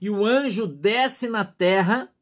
E 0.00 0.10
o 0.10 0.24
anjo 0.24 0.66
desce 0.66 1.28
na 1.28 1.44
terra. 1.44 2.12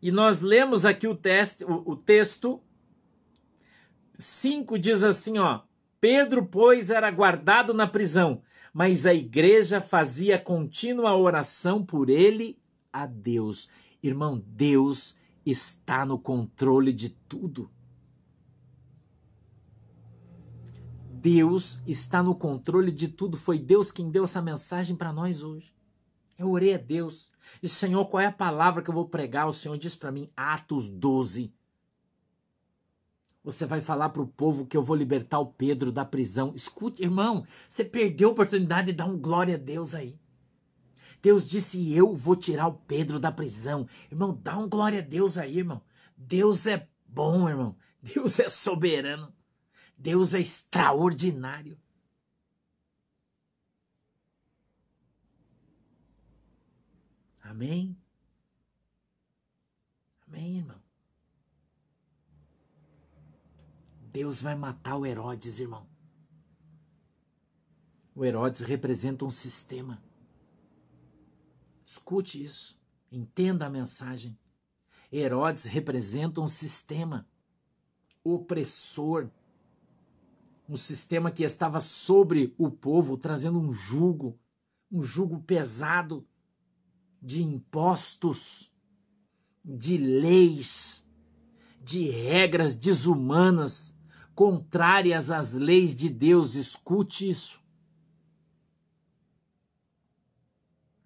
E 0.00 0.10
nós 0.10 0.40
lemos 0.40 0.84
aqui 0.84 1.06
o, 1.06 1.14
teste, 1.14 1.64
o, 1.64 1.82
o 1.90 1.96
texto 1.96 2.60
5 4.18 4.78
diz 4.78 5.02
assim, 5.02 5.38
ó: 5.38 5.62
Pedro, 6.00 6.46
pois, 6.46 6.90
era 6.90 7.10
guardado 7.10 7.72
na 7.72 7.86
prisão, 7.86 8.42
mas 8.72 9.06
a 9.06 9.14
igreja 9.14 9.80
fazia 9.80 10.38
contínua 10.38 11.16
oração 11.16 11.84
por 11.84 12.08
ele 12.08 12.58
a 12.92 13.06
Deus. 13.06 13.68
Irmão, 14.02 14.42
Deus 14.46 15.16
está 15.44 16.04
no 16.04 16.18
controle 16.18 16.92
de 16.92 17.10
tudo. 17.10 17.70
Deus 21.10 21.80
está 21.86 22.22
no 22.22 22.34
controle 22.34 22.92
de 22.92 23.08
tudo. 23.08 23.38
Foi 23.38 23.58
Deus 23.58 23.90
quem 23.90 24.10
deu 24.10 24.24
essa 24.24 24.42
mensagem 24.42 24.94
para 24.94 25.12
nós 25.12 25.42
hoje. 25.42 25.73
Eu 26.38 26.50
orei 26.50 26.74
a 26.74 26.78
Deus. 26.78 27.30
E 27.62 27.68
Senhor, 27.68 28.06
qual 28.06 28.20
é 28.20 28.26
a 28.26 28.32
palavra 28.32 28.82
que 28.82 28.90
eu 28.90 28.94
vou 28.94 29.08
pregar? 29.08 29.46
O 29.46 29.52
Senhor 29.52 29.76
disse 29.78 29.96
para 29.96 30.12
mim, 30.12 30.28
Atos 30.36 30.88
12. 30.88 31.52
Você 33.44 33.66
vai 33.66 33.80
falar 33.80 34.08
para 34.08 34.22
o 34.22 34.26
povo 34.26 34.66
que 34.66 34.76
eu 34.76 34.82
vou 34.82 34.96
libertar 34.96 35.38
o 35.38 35.46
Pedro 35.46 35.92
da 35.92 36.04
prisão. 36.04 36.52
Escute, 36.54 37.02
irmão, 37.02 37.46
você 37.68 37.84
perdeu 37.84 38.30
a 38.30 38.32
oportunidade 38.32 38.86
de 38.86 38.94
dar 38.94 39.04
um 39.04 39.18
glória 39.18 39.56
a 39.56 39.58
Deus 39.58 39.94
aí. 39.94 40.18
Deus 41.20 41.48
disse: 41.48 41.94
Eu 41.94 42.14
vou 42.14 42.36
tirar 42.36 42.66
o 42.68 42.74
Pedro 42.74 43.20
da 43.20 43.30
prisão. 43.30 43.86
Irmão, 44.10 44.38
dá 44.42 44.58
um 44.58 44.68
glória 44.68 45.00
a 45.00 45.02
Deus 45.02 45.36
aí, 45.36 45.58
irmão. 45.58 45.82
Deus 46.16 46.66
é 46.66 46.88
bom, 47.06 47.48
irmão. 47.48 47.76
Deus 48.02 48.38
é 48.38 48.48
soberano. 48.48 49.32
Deus 49.96 50.34
é 50.34 50.40
extraordinário. 50.40 51.78
Amém? 57.44 57.94
Amém, 60.26 60.56
irmão? 60.58 60.82
Deus 64.10 64.40
vai 64.40 64.54
matar 64.54 64.96
o 64.96 65.04
Herodes, 65.04 65.60
irmão. 65.60 65.86
O 68.14 68.24
Herodes 68.24 68.62
representa 68.62 69.26
um 69.26 69.30
sistema. 69.30 70.02
Escute 71.84 72.42
isso. 72.42 72.80
Entenda 73.12 73.66
a 73.66 73.70
mensagem. 73.70 74.38
Herodes 75.12 75.64
representa 75.64 76.40
um 76.40 76.48
sistema 76.48 77.28
opressor, 78.24 79.28
um 80.66 80.78
sistema 80.78 81.30
que 81.30 81.44
estava 81.44 81.80
sobre 81.80 82.54
o 82.56 82.70
povo, 82.70 83.18
trazendo 83.18 83.60
um 83.60 83.70
jugo, 83.70 84.38
um 84.90 85.02
jugo 85.02 85.42
pesado 85.42 86.26
de 87.24 87.42
impostos, 87.42 88.70
de 89.64 89.96
leis, 89.96 91.08
de 91.82 92.10
regras 92.10 92.74
desumanas, 92.74 93.96
contrárias 94.34 95.30
às 95.30 95.54
leis 95.54 95.94
de 95.94 96.10
Deus. 96.10 96.54
Escute 96.54 97.26
isso. 97.26 97.64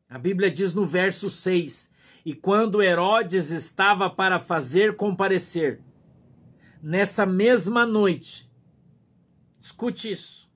A 0.09 0.19
Bíblia 0.19 0.51
diz 0.51 0.75
no 0.75 0.85
verso 0.85 1.31
6: 1.31 1.93
E 2.25 2.35
quando 2.35 2.83
Herodes 2.83 3.51
estava 3.51 4.11
para 4.11 4.41
fazer 4.41 4.97
comparecer, 4.97 5.81
nessa 6.83 7.25
mesma 7.25 7.87
noite, 7.87 8.51
escute 9.61 10.11
isso, 10.11 10.51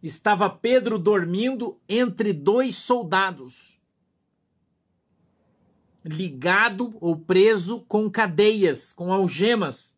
estava 0.00 0.48
Pedro 0.48 0.96
dormindo 0.96 1.80
entre 1.88 2.32
dois 2.32 2.76
soldados, 2.76 3.73
ligado 6.04 6.96
ou 7.00 7.16
preso 7.16 7.80
com 7.88 8.10
cadeias, 8.10 8.92
com 8.92 9.12
algemas, 9.12 9.94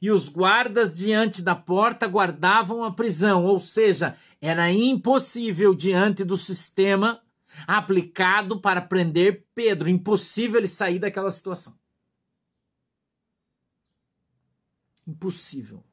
e 0.00 0.10
os 0.10 0.28
guardas 0.28 0.96
diante 0.96 1.42
da 1.42 1.54
porta 1.54 2.06
guardavam 2.06 2.82
a 2.82 2.90
prisão, 2.90 3.44
ou 3.44 3.60
seja, 3.60 4.16
era 4.40 4.72
impossível 4.72 5.74
diante 5.74 6.24
do 6.24 6.36
sistema 6.36 7.20
aplicado 7.66 8.60
para 8.60 8.80
prender 8.80 9.44
Pedro. 9.54 9.90
Impossível 9.90 10.58
ele 10.58 10.68
sair 10.68 10.98
daquela 10.98 11.30
situação. 11.30 11.78
Impossível. 15.06 15.84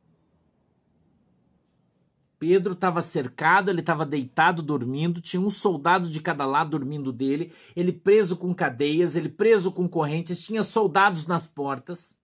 Pedro 2.39 2.73
estava 2.73 3.01
cercado, 3.01 3.69
ele 3.69 3.79
estava 3.79 4.05
deitado 4.05 4.61
dormindo, 4.61 5.19
tinha 5.19 5.41
um 5.41 5.49
soldado 5.49 6.09
de 6.09 6.21
cada 6.21 6.45
lado 6.45 6.71
dormindo 6.71 7.11
dele, 7.11 7.51
ele 7.75 7.91
preso 7.91 8.37
com 8.37 8.53
cadeias, 8.53 9.15
ele 9.15 9.29
preso 9.29 9.71
com 9.71 9.87
correntes, 9.87 10.43
tinha 10.43 10.61
soldados 10.61 11.25
nas 11.25 11.47
portas. 11.47 12.17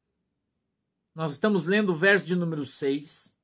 Nós 1.15 1.33
estamos 1.33 1.65
lendo 1.65 1.91
o 1.91 1.95
verso 1.95 2.25
de 2.25 2.35
número 2.35 2.65
6. 2.65 3.35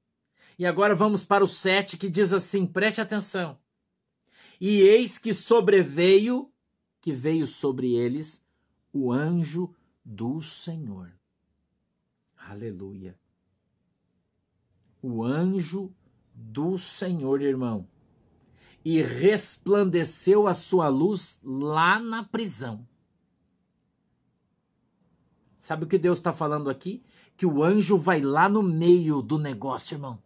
E 0.58 0.65
agora 0.65 0.93
vamos 0.93 1.23
para 1.23 1.43
o 1.43 1.47
7 1.47 1.97
que 1.97 2.10
diz 2.10 2.34
assim: 2.34 2.65
preste 2.65 2.99
atenção. 3.01 3.58
E 4.60 4.82
eis 4.82 5.17
que 5.17 5.34
sobreveio, 5.34 6.51
que 6.99 7.13
veio 7.13 7.47
sobre 7.47 7.93
eles, 7.93 8.45
o 8.91 9.12
anjo 9.12 9.73
do 10.03 10.41
Senhor. 10.41 11.12
Aleluia. 12.38 13.17
O 15.01 15.23
anjo 15.23 15.93
do 16.39 16.78
Senhor, 16.78 17.41
irmão. 17.41 17.88
E 18.84 19.02
resplandeceu 19.02 20.47
a 20.47 20.54
sua 20.54 20.88
luz 20.88 21.39
lá 21.43 21.99
na 21.99 22.23
prisão. 22.23 22.88
Sabe 25.58 25.84
o 25.84 25.88
que 25.88 25.97
Deus 25.97 26.17
está 26.17 26.32
falando 26.32 26.69
aqui? 26.69 27.04
Que 27.36 27.45
o 27.45 27.62
anjo 27.63 27.97
vai 27.97 28.21
lá 28.21 28.47
no 28.47 28.63
meio 28.63 29.21
do 29.21 29.38
negócio, 29.38 29.95
irmão 29.95 30.19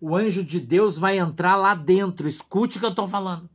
o 0.00 0.16
anjo 0.16 0.42
de 0.42 0.58
Deus 0.58 0.96
vai 0.96 1.18
entrar 1.18 1.56
lá 1.56 1.74
dentro. 1.74 2.26
Escute 2.26 2.78
o 2.78 2.80
que 2.80 2.86
eu 2.86 2.90
estou 2.90 3.06
falando. 3.06 3.48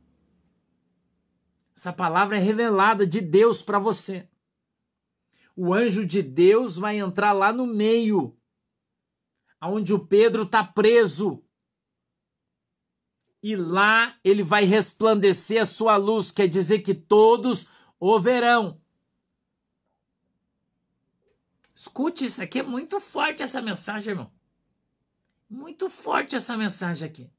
Essa 1.76 1.92
palavra 1.92 2.36
é 2.36 2.40
revelada 2.40 3.06
de 3.06 3.20
Deus 3.20 3.60
para 3.60 3.78
você. 3.78 4.28
O 5.56 5.74
anjo 5.74 6.06
de 6.06 6.22
Deus 6.22 6.78
vai 6.78 6.98
entrar 6.98 7.32
lá 7.32 7.52
no 7.52 7.66
meio, 7.66 8.36
aonde 9.60 9.92
o 9.92 9.98
Pedro 9.98 10.42
está 10.42 10.62
preso. 10.62 11.42
E 13.42 13.54
lá 13.54 14.16
ele 14.24 14.42
vai 14.42 14.64
resplandecer 14.64 15.60
a 15.60 15.66
sua 15.66 15.96
luz, 15.96 16.30
quer 16.30 16.48
dizer 16.48 16.80
que 16.80 16.94
todos 16.94 17.66
o 17.98 18.18
verão. 18.18 18.80
Escute, 21.74 22.24
isso 22.24 22.42
aqui 22.42 22.60
é 22.60 22.62
muito 22.62 22.98
forte 22.98 23.42
essa 23.42 23.60
mensagem, 23.60 24.12
irmão. 24.12 24.32
Muito 25.48 25.88
forte 25.90 26.34
essa 26.34 26.56
mensagem 26.56 27.08
aqui. 27.08 27.30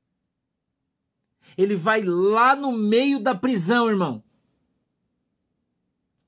Ele 1.58 1.76
vai 1.76 2.04
lá 2.04 2.56
no 2.56 2.72
meio 2.72 3.20
da 3.20 3.34
prisão, 3.34 3.90
irmão. 3.90 4.24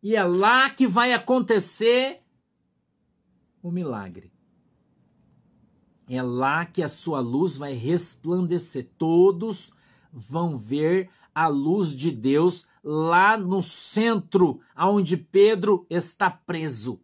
E 0.02 0.16
é 0.16 0.24
lá 0.24 0.70
que 0.70 0.88
vai 0.88 1.14
acontecer 1.14 2.22
o 3.62 3.72
milagre. 3.72 4.34
É 6.10 6.22
lá 6.22 6.66
que 6.66 6.84
a 6.84 6.90
sua 6.90 7.22
luz 7.22 7.56
vai 7.56 7.74
resplandecer. 7.74 8.90
Todos 8.98 9.72
vão 10.12 10.58
ver 10.58 11.10
a 11.34 11.48
luz 11.48 11.96
de 11.96 12.12
Deus 12.12 12.68
lá 12.84 13.38
no 13.38 13.62
centro, 13.62 14.60
aonde 14.76 15.16
Pedro 15.16 15.86
está 15.90 16.30
preso. 16.30 17.00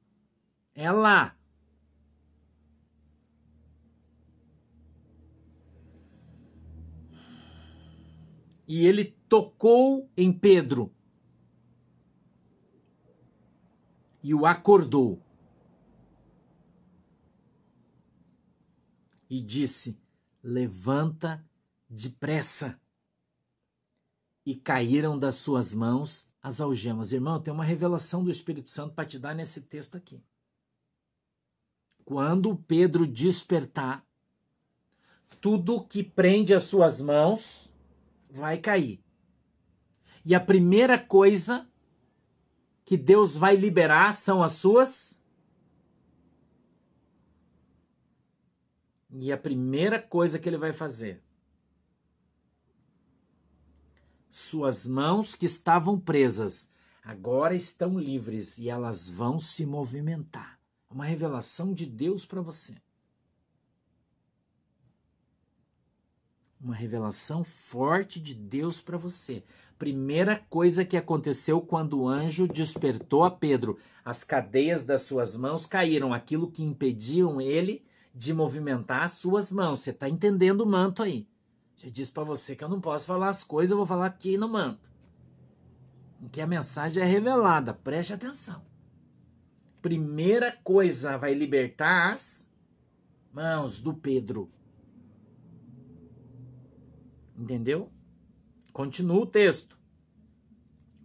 É 0.73 0.91
lá. 0.91 1.35
e 8.67 8.85
ele 8.85 9.15
tocou 9.29 10.09
em 10.17 10.31
Pedro 10.31 10.91
e 14.23 14.33
o 14.33 14.45
acordou. 14.45 15.21
E 19.29 19.41
disse: 19.41 19.99
Levanta 20.43 21.43
depressa. 21.89 22.79
E 24.45 24.55
caíram 24.55 25.17
das 25.17 25.35
suas 25.35 25.73
mãos 25.73 26.29
as 26.41 26.61
algemas. 26.61 27.11
Irmão, 27.11 27.41
tem 27.41 27.51
uma 27.51 27.65
revelação 27.65 28.23
do 28.23 28.29
Espírito 28.29 28.69
Santo 28.69 28.93
para 28.93 29.05
te 29.05 29.17
dar 29.17 29.33
nesse 29.33 29.61
texto 29.61 29.97
aqui. 29.97 30.21
Quando 32.03 32.55
Pedro 32.55 33.07
despertar, 33.07 34.05
tudo 35.41 35.83
que 35.83 36.03
prende 36.03 36.53
as 36.53 36.65
suas 36.65 37.01
mãos 37.01 37.73
vai 38.29 38.59
cair. 38.59 39.03
E 40.23 40.35
a 40.35 40.39
primeira 40.39 40.99
coisa 40.99 41.67
que 42.83 42.95
Deus 42.95 43.35
vai 43.35 43.55
liberar 43.55 44.13
são 44.13 44.43
as 44.43 44.53
suas. 44.53 45.14
E 49.19 49.31
a 49.31 49.37
primeira 49.37 50.01
coisa 50.01 50.37
que 50.37 50.47
ele 50.47 50.57
vai 50.57 50.73
fazer. 50.73 51.21
Suas 54.29 54.85
mãos 54.85 55.35
que 55.35 55.45
estavam 55.45 55.99
presas 55.99 56.69
agora 57.03 57.55
estão 57.55 57.97
livres 57.97 58.57
e 58.57 58.69
elas 58.69 59.09
vão 59.09 59.39
se 59.39 59.65
movimentar. 59.65 60.59
Uma 60.89 61.05
revelação 61.05 61.73
de 61.73 61.85
Deus 61.85 62.25
para 62.25 62.41
você. 62.41 62.75
uma 66.65 66.73
revelação 66.73 67.43
forte 67.43 68.19
de 68.19 68.33
Deus 68.33 68.81
para 68.81 68.97
você. 68.97 69.43
Primeira 69.77 70.43
coisa 70.49 70.83
que 70.83 70.97
aconteceu 70.97 71.61
quando 71.61 71.99
o 71.99 72.07
anjo 72.07 72.47
despertou 72.47 73.23
a 73.23 73.29
Pedro, 73.29 73.77
as 74.03 74.23
cadeias 74.23 74.83
das 74.83 75.03
suas 75.03 75.37
mãos 75.37 75.67
caíram, 75.67 76.11
aquilo 76.11 76.49
que 76.49 76.63
impediam 76.63 77.39
ele 77.39 77.85
de 78.15 78.33
movimentar 78.33 79.03
as 79.03 79.11
suas 79.13 79.51
mãos. 79.51 79.81
Você 79.81 79.91
está 79.91 80.07
entendendo 80.07 80.61
o 80.61 80.65
manto 80.65 81.03
aí? 81.03 81.27
Já 81.75 81.89
disse 81.89 82.11
para 82.11 82.23
você 82.23 82.55
que 82.55 82.63
eu 82.63 82.69
não 82.69 82.79
posso 82.79 83.05
falar 83.05 83.27
as 83.27 83.43
coisas, 83.43 83.71
eu 83.71 83.77
vou 83.77 83.85
falar 83.85 84.05
aqui 84.05 84.37
no 84.37 84.47
manto. 84.47 84.89
Em 86.21 86.29
que 86.29 86.39
a 86.39 86.47
mensagem 86.47 87.03
é 87.03 87.05
revelada, 87.05 87.73
preste 87.73 88.13
atenção. 88.13 88.63
Primeira 89.81 90.53
coisa 90.63 91.17
vai 91.17 91.33
libertar 91.33 92.13
as 92.13 92.49
mãos 93.33 93.81
do 93.81 93.93
Pedro. 93.93 94.49
Entendeu? 97.37 97.91
Continua 98.71 99.21
o 99.21 99.25
texto. 99.25 99.77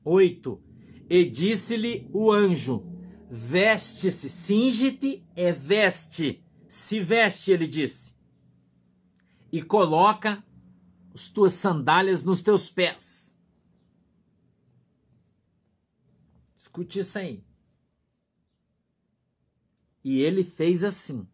8. 0.04 0.62
E 1.10 1.24
disse-lhe 1.24 2.08
o 2.12 2.30
anjo: 2.30 2.86
Veste-se, 3.28 4.30
cinge-te 4.30 5.24
é 5.34 5.52
veste. 5.52 6.42
Se 6.70 7.00
veste, 7.00 7.50
ele 7.50 7.66
disse. 7.66 8.14
E 9.50 9.60
coloca 9.60 10.40
as 11.12 11.28
tuas 11.28 11.52
sandálias 11.52 12.22
nos 12.22 12.42
teus 12.42 12.70
pés. 12.70 13.36
Escute 16.54 17.00
isso 17.00 17.18
aí. 17.18 17.42
E 20.04 20.20
ele 20.20 20.44
fez 20.44 20.84
assim. 20.84 21.26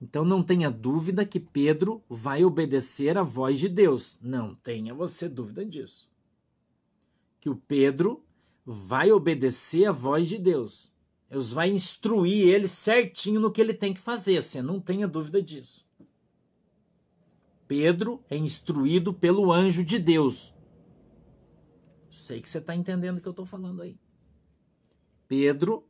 Então 0.00 0.24
não 0.24 0.42
tenha 0.42 0.70
dúvida 0.70 1.26
que 1.26 1.38
Pedro 1.38 2.02
vai 2.08 2.46
obedecer 2.46 3.18
à 3.18 3.22
voz 3.22 3.60
de 3.60 3.68
Deus. 3.68 4.18
Não 4.22 4.54
tenha 4.54 4.94
você 4.94 5.28
dúvida 5.28 5.66
disso. 5.66 6.10
Que 7.38 7.50
o 7.50 7.56
Pedro 7.56 8.24
vai 8.64 9.12
obedecer 9.12 9.84
à 9.84 9.92
voz 9.92 10.26
de 10.28 10.38
Deus. 10.38 10.93
Deus 11.34 11.52
vai 11.52 11.68
instruir 11.68 12.46
ele 12.46 12.68
certinho 12.68 13.40
no 13.40 13.50
que 13.50 13.60
ele 13.60 13.74
tem 13.74 13.92
que 13.92 13.98
fazer. 13.98 14.40
Você 14.40 14.62
não 14.62 14.80
tenha 14.80 15.08
dúvida 15.08 15.42
disso. 15.42 15.84
Pedro 17.66 18.22
é 18.30 18.36
instruído 18.36 19.12
pelo 19.12 19.50
anjo 19.50 19.84
de 19.84 19.98
Deus. 19.98 20.54
Sei 22.08 22.40
que 22.40 22.48
você 22.48 22.58
está 22.58 22.72
entendendo 22.72 23.18
o 23.18 23.20
que 23.20 23.26
eu 23.26 23.32
estou 23.32 23.44
falando 23.44 23.82
aí. 23.82 23.98
Pedro 25.26 25.84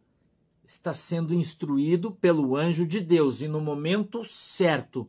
está 0.65 0.95
sendo 0.95 1.35
instruído 1.35 2.11
pelo 2.11 2.57
anjo 2.57 2.87
de 2.87 2.99
Deus 2.99 3.43
e 3.43 3.47
no 3.47 3.61
momento 3.61 4.25
certo 4.25 5.07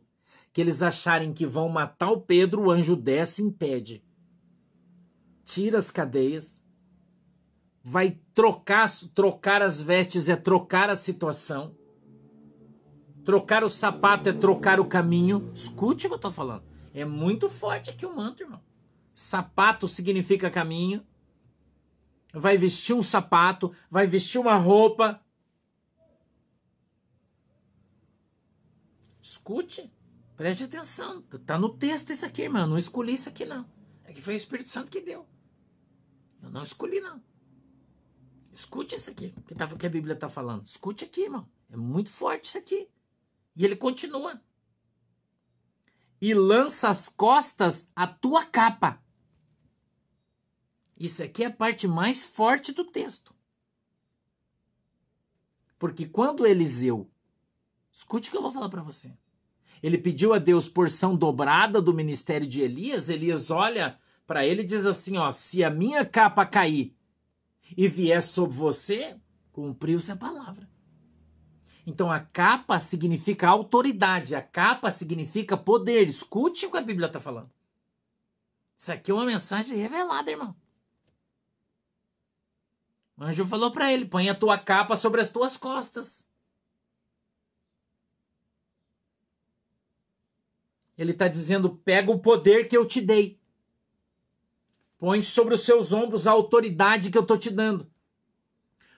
que 0.52 0.60
eles 0.60 0.82
acharem 0.82 1.32
que 1.32 1.46
vão 1.46 1.70
matar 1.70 2.10
o 2.10 2.20
Pedro, 2.20 2.64
o 2.64 2.70
anjo 2.70 2.94
desce 2.94 3.40
e 3.40 3.46
impede. 3.46 4.04
Tira 5.44 5.78
as 5.78 5.90
cadeias, 5.90 6.62
vai 7.88 8.18
trocar, 8.34 8.90
trocar 9.14 9.62
as 9.62 9.80
vestes 9.80 10.28
é 10.28 10.34
trocar 10.34 10.90
a 10.90 10.96
situação. 10.96 11.72
Trocar 13.24 13.62
o 13.62 13.68
sapato 13.68 14.28
é 14.28 14.32
trocar 14.32 14.80
o 14.80 14.84
caminho. 14.84 15.52
Escute 15.54 16.06
o 16.06 16.08
que 16.08 16.14
eu 16.14 16.16
estou 16.16 16.32
falando. 16.32 16.64
É 16.92 17.04
muito 17.04 17.48
forte 17.48 17.88
aqui 17.88 18.04
o 18.04 18.12
manto, 18.12 18.42
irmão. 18.42 18.60
Sapato 19.14 19.86
significa 19.86 20.50
caminho. 20.50 21.06
Vai 22.34 22.58
vestir 22.58 22.92
um 22.92 23.04
sapato, 23.04 23.72
vai 23.88 24.04
vestir 24.04 24.40
uma 24.40 24.56
roupa. 24.56 25.20
Escute, 29.22 29.92
preste 30.36 30.64
atenção. 30.64 31.22
Tá 31.22 31.56
no 31.56 31.68
texto 31.68 32.10
isso 32.10 32.26
aqui, 32.26 32.42
irmão. 32.42 32.66
Não 32.66 32.78
escolhi 32.78 33.14
isso 33.14 33.28
aqui, 33.28 33.44
não. 33.44 33.64
É 34.04 34.12
que 34.12 34.20
foi 34.20 34.34
o 34.34 34.36
Espírito 34.36 34.70
Santo 34.70 34.90
que 34.90 35.00
deu. 35.00 35.24
Eu 36.42 36.50
não 36.50 36.64
escolhi, 36.64 37.00
não. 37.00 37.22
Escute 38.56 38.96
isso 38.96 39.10
aqui, 39.10 39.34
que, 39.46 39.54
tá, 39.54 39.66
que 39.66 39.86
a 39.86 39.90
Bíblia 39.90 40.14
está 40.14 40.30
falando. 40.30 40.64
Escute 40.64 41.04
aqui, 41.04 41.24
irmão. 41.24 41.46
É 41.70 41.76
muito 41.76 42.08
forte 42.08 42.46
isso 42.46 42.56
aqui. 42.56 42.88
E 43.54 43.62
ele 43.62 43.76
continua. 43.76 44.40
E 46.18 46.32
lança 46.32 46.88
as 46.88 47.06
costas 47.06 47.90
a 47.94 48.06
tua 48.06 48.46
capa. 48.46 48.98
Isso 50.98 51.22
aqui 51.22 51.44
é 51.44 51.48
a 51.48 51.52
parte 51.52 51.86
mais 51.86 52.24
forte 52.24 52.72
do 52.72 52.82
texto. 52.82 53.34
Porque 55.78 56.06
quando 56.06 56.46
Eliseu, 56.46 57.10
escute 57.92 58.30
o 58.30 58.32
que 58.32 58.38
eu 58.38 58.42
vou 58.42 58.52
falar 58.52 58.70
para 58.70 58.82
você. 58.82 59.12
Ele 59.82 59.98
pediu 59.98 60.32
a 60.32 60.38
Deus 60.38 60.66
porção 60.66 61.14
dobrada 61.14 61.82
do 61.82 61.92
ministério 61.92 62.46
de 62.46 62.62
Elias. 62.62 63.10
Elias 63.10 63.50
olha 63.50 64.00
para 64.26 64.46
ele 64.46 64.62
e 64.62 64.64
diz 64.64 64.86
assim: 64.86 65.18
ó, 65.18 65.30
se 65.30 65.62
a 65.62 65.68
minha 65.68 66.06
capa 66.06 66.46
cair 66.46 66.95
e 67.74 67.88
vier 67.88 68.22
sobre 68.22 68.54
você, 68.54 69.18
cumpriu-se 69.52 70.12
a 70.12 70.16
palavra. 70.16 70.68
Então 71.86 72.10
a 72.10 72.18
capa 72.18 72.80
significa 72.80 73.48
autoridade, 73.48 74.34
a 74.34 74.42
capa 74.42 74.90
significa 74.90 75.56
poder. 75.56 76.08
Escute 76.08 76.66
o 76.66 76.70
que 76.70 76.76
a 76.76 76.82
Bíblia 76.82 77.06
está 77.06 77.20
falando. 77.20 77.50
Isso 78.76 78.92
aqui 78.92 79.10
é 79.10 79.14
uma 79.14 79.24
mensagem 79.24 79.78
revelada, 79.78 80.30
irmão. 80.30 80.54
O 83.16 83.24
anjo 83.24 83.46
falou 83.46 83.70
para 83.70 83.92
ele: 83.92 84.04
põe 84.04 84.28
a 84.28 84.34
tua 84.34 84.58
capa 84.58 84.96
sobre 84.96 85.20
as 85.20 85.30
tuas 85.30 85.56
costas. 85.56 86.26
Ele 90.98 91.12
está 91.12 91.28
dizendo: 91.28 91.76
pega 91.76 92.10
o 92.10 92.18
poder 92.18 92.68
que 92.68 92.76
eu 92.76 92.84
te 92.84 93.00
dei. 93.00 93.38
Põe 94.98 95.22
sobre 95.22 95.54
os 95.54 95.60
seus 95.60 95.92
ombros 95.92 96.26
a 96.26 96.32
autoridade 96.32 97.10
que 97.10 97.18
eu 97.18 97.22
estou 97.22 97.36
te 97.36 97.50
dando. 97.50 97.90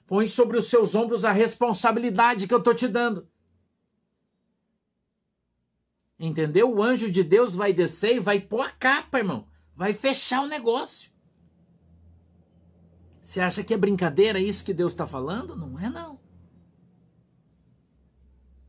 Põe 0.06 0.26
sobre 0.26 0.56
os 0.56 0.66
seus 0.66 0.94
ombros 0.94 1.24
a 1.24 1.32
responsabilidade 1.32 2.46
que 2.46 2.54
eu 2.54 2.58
estou 2.58 2.74
te 2.74 2.86
dando. 2.86 3.28
Entendeu? 6.18 6.72
O 6.72 6.82
anjo 6.82 7.10
de 7.10 7.22
Deus 7.22 7.54
vai 7.54 7.72
descer 7.72 8.16
e 8.16 8.20
vai 8.20 8.40
pôr 8.40 8.62
a 8.62 8.70
capa, 8.70 9.18
irmão. 9.18 9.46
Vai 9.74 9.92
fechar 9.92 10.42
o 10.42 10.48
negócio. 10.48 11.10
Você 13.20 13.40
acha 13.40 13.62
que 13.62 13.74
é 13.74 13.76
brincadeira 13.76 14.40
isso 14.40 14.64
que 14.64 14.72
Deus 14.72 14.92
está 14.92 15.06
falando? 15.06 15.54
Não 15.54 15.78
é, 15.78 15.90
não. 15.90 16.18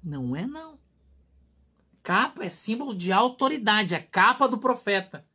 Não 0.04 0.36
é, 0.36 0.46
não. 0.46 0.78
Capa 2.04 2.44
é 2.44 2.50
símbolo 2.50 2.94
de 2.94 3.12
autoridade, 3.12 3.96
a 3.96 4.04
capa 4.04 4.48
do 4.48 4.58
profeta 4.58 5.29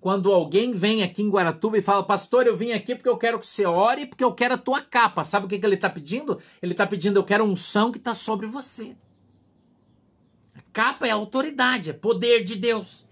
quando 0.00 0.32
alguém 0.32 0.72
vem 0.72 1.02
aqui 1.02 1.22
em 1.22 1.28
Guaratuba 1.28 1.76
e 1.76 1.82
fala, 1.82 2.02
pastor, 2.02 2.46
eu 2.46 2.56
vim 2.56 2.72
aqui 2.72 2.94
porque 2.94 3.08
eu 3.08 3.18
quero 3.18 3.38
que 3.38 3.46
você 3.46 3.66
ore, 3.66 4.06
porque 4.06 4.24
eu 4.24 4.32
quero 4.32 4.54
a 4.54 4.58
tua 4.58 4.80
capa. 4.80 5.24
Sabe 5.24 5.44
o 5.44 5.48
que, 5.48 5.58
que 5.58 5.66
ele 5.66 5.74
está 5.74 5.90
pedindo? 5.90 6.38
Ele 6.62 6.72
está 6.72 6.86
pedindo, 6.86 7.18
eu 7.18 7.24
quero 7.24 7.44
unção 7.44 7.92
que 7.92 7.98
está 7.98 8.14
sobre 8.14 8.46
você. 8.46 8.96
A 10.54 10.62
capa 10.72 11.06
é 11.06 11.10
autoridade, 11.10 11.90
é 11.90 11.92
poder 11.92 12.42
de 12.42 12.56
Deus. 12.56 13.06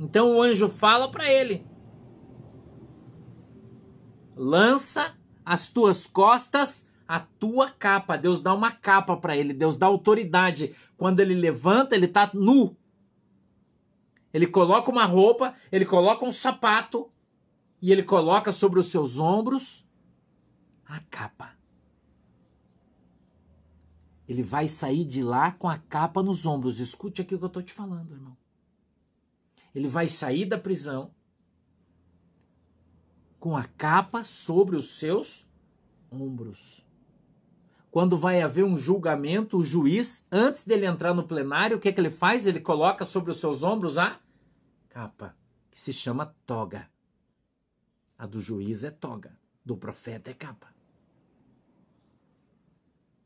Então 0.00 0.36
o 0.36 0.42
anjo 0.42 0.68
fala 0.68 1.08
para 1.08 1.32
ele: 1.32 1.64
lança 4.36 5.16
as 5.44 5.68
tuas 5.68 6.06
costas 6.06 6.88
a 7.08 7.20
tua 7.20 7.70
capa. 7.70 8.18
Deus 8.18 8.40
dá 8.40 8.52
uma 8.52 8.70
capa 8.70 9.16
para 9.16 9.36
ele, 9.36 9.54
Deus 9.54 9.76
dá 9.76 9.86
autoridade. 9.86 10.74
Quando 10.96 11.20
ele 11.20 11.34
levanta, 11.34 11.94
ele 11.94 12.04
está 12.04 12.30
nu. 12.34 12.76
Ele 14.32 14.46
coloca 14.46 14.90
uma 14.90 15.04
roupa, 15.04 15.54
ele 15.72 15.86
coloca 15.86 16.24
um 16.24 16.32
sapato 16.32 17.10
e 17.80 17.92
ele 17.92 18.02
coloca 18.02 18.52
sobre 18.52 18.78
os 18.78 18.86
seus 18.86 19.18
ombros 19.18 19.88
a 20.84 21.00
capa. 21.10 21.56
Ele 24.28 24.42
vai 24.42 24.68
sair 24.68 25.04
de 25.04 25.22
lá 25.22 25.52
com 25.52 25.68
a 25.68 25.78
capa 25.78 26.22
nos 26.22 26.44
ombros. 26.44 26.78
Escute 26.78 27.22
aqui 27.22 27.34
o 27.34 27.38
que 27.38 27.44
eu 27.44 27.48
estou 27.48 27.62
te 27.62 27.72
falando, 27.72 28.12
irmão. 28.12 28.36
Ele 29.74 29.88
vai 29.88 30.08
sair 30.08 30.44
da 30.44 30.58
prisão 30.58 31.10
com 33.38 33.56
a 33.56 33.64
capa 33.64 34.24
sobre 34.24 34.76
os 34.76 34.90
seus 34.98 35.48
ombros. 36.10 36.84
Quando 37.98 38.16
vai 38.16 38.40
haver 38.40 38.62
um 38.62 38.76
julgamento, 38.76 39.58
o 39.58 39.64
juiz, 39.64 40.24
antes 40.30 40.62
dele 40.62 40.86
entrar 40.86 41.12
no 41.12 41.26
plenário, 41.26 41.76
o 41.76 41.80
que, 41.80 41.88
é 41.88 41.92
que 41.92 42.00
ele 42.00 42.10
faz? 42.10 42.46
Ele 42.46 42.60
coloca 42.60 43.04
sobre 43.04 43.32
os 43.32 43.40
seus 43.40 43.64
ombros 43.64 43.98
a 43.98 44.20
capa, 44.88 45.34
que 45.68 45.80
se 45.80 45.92
chama 45.92 46.32
toga. 46.46 46.88
A 48.16 48.24
do 48.24 48.40
juiz 48.40 48.84
é 48.84 48.92
toga, 48.92 49.36
do 49.64 49.76
profeta 49.76 50.30
é 50.30 50.34
capa. 50.34 50.68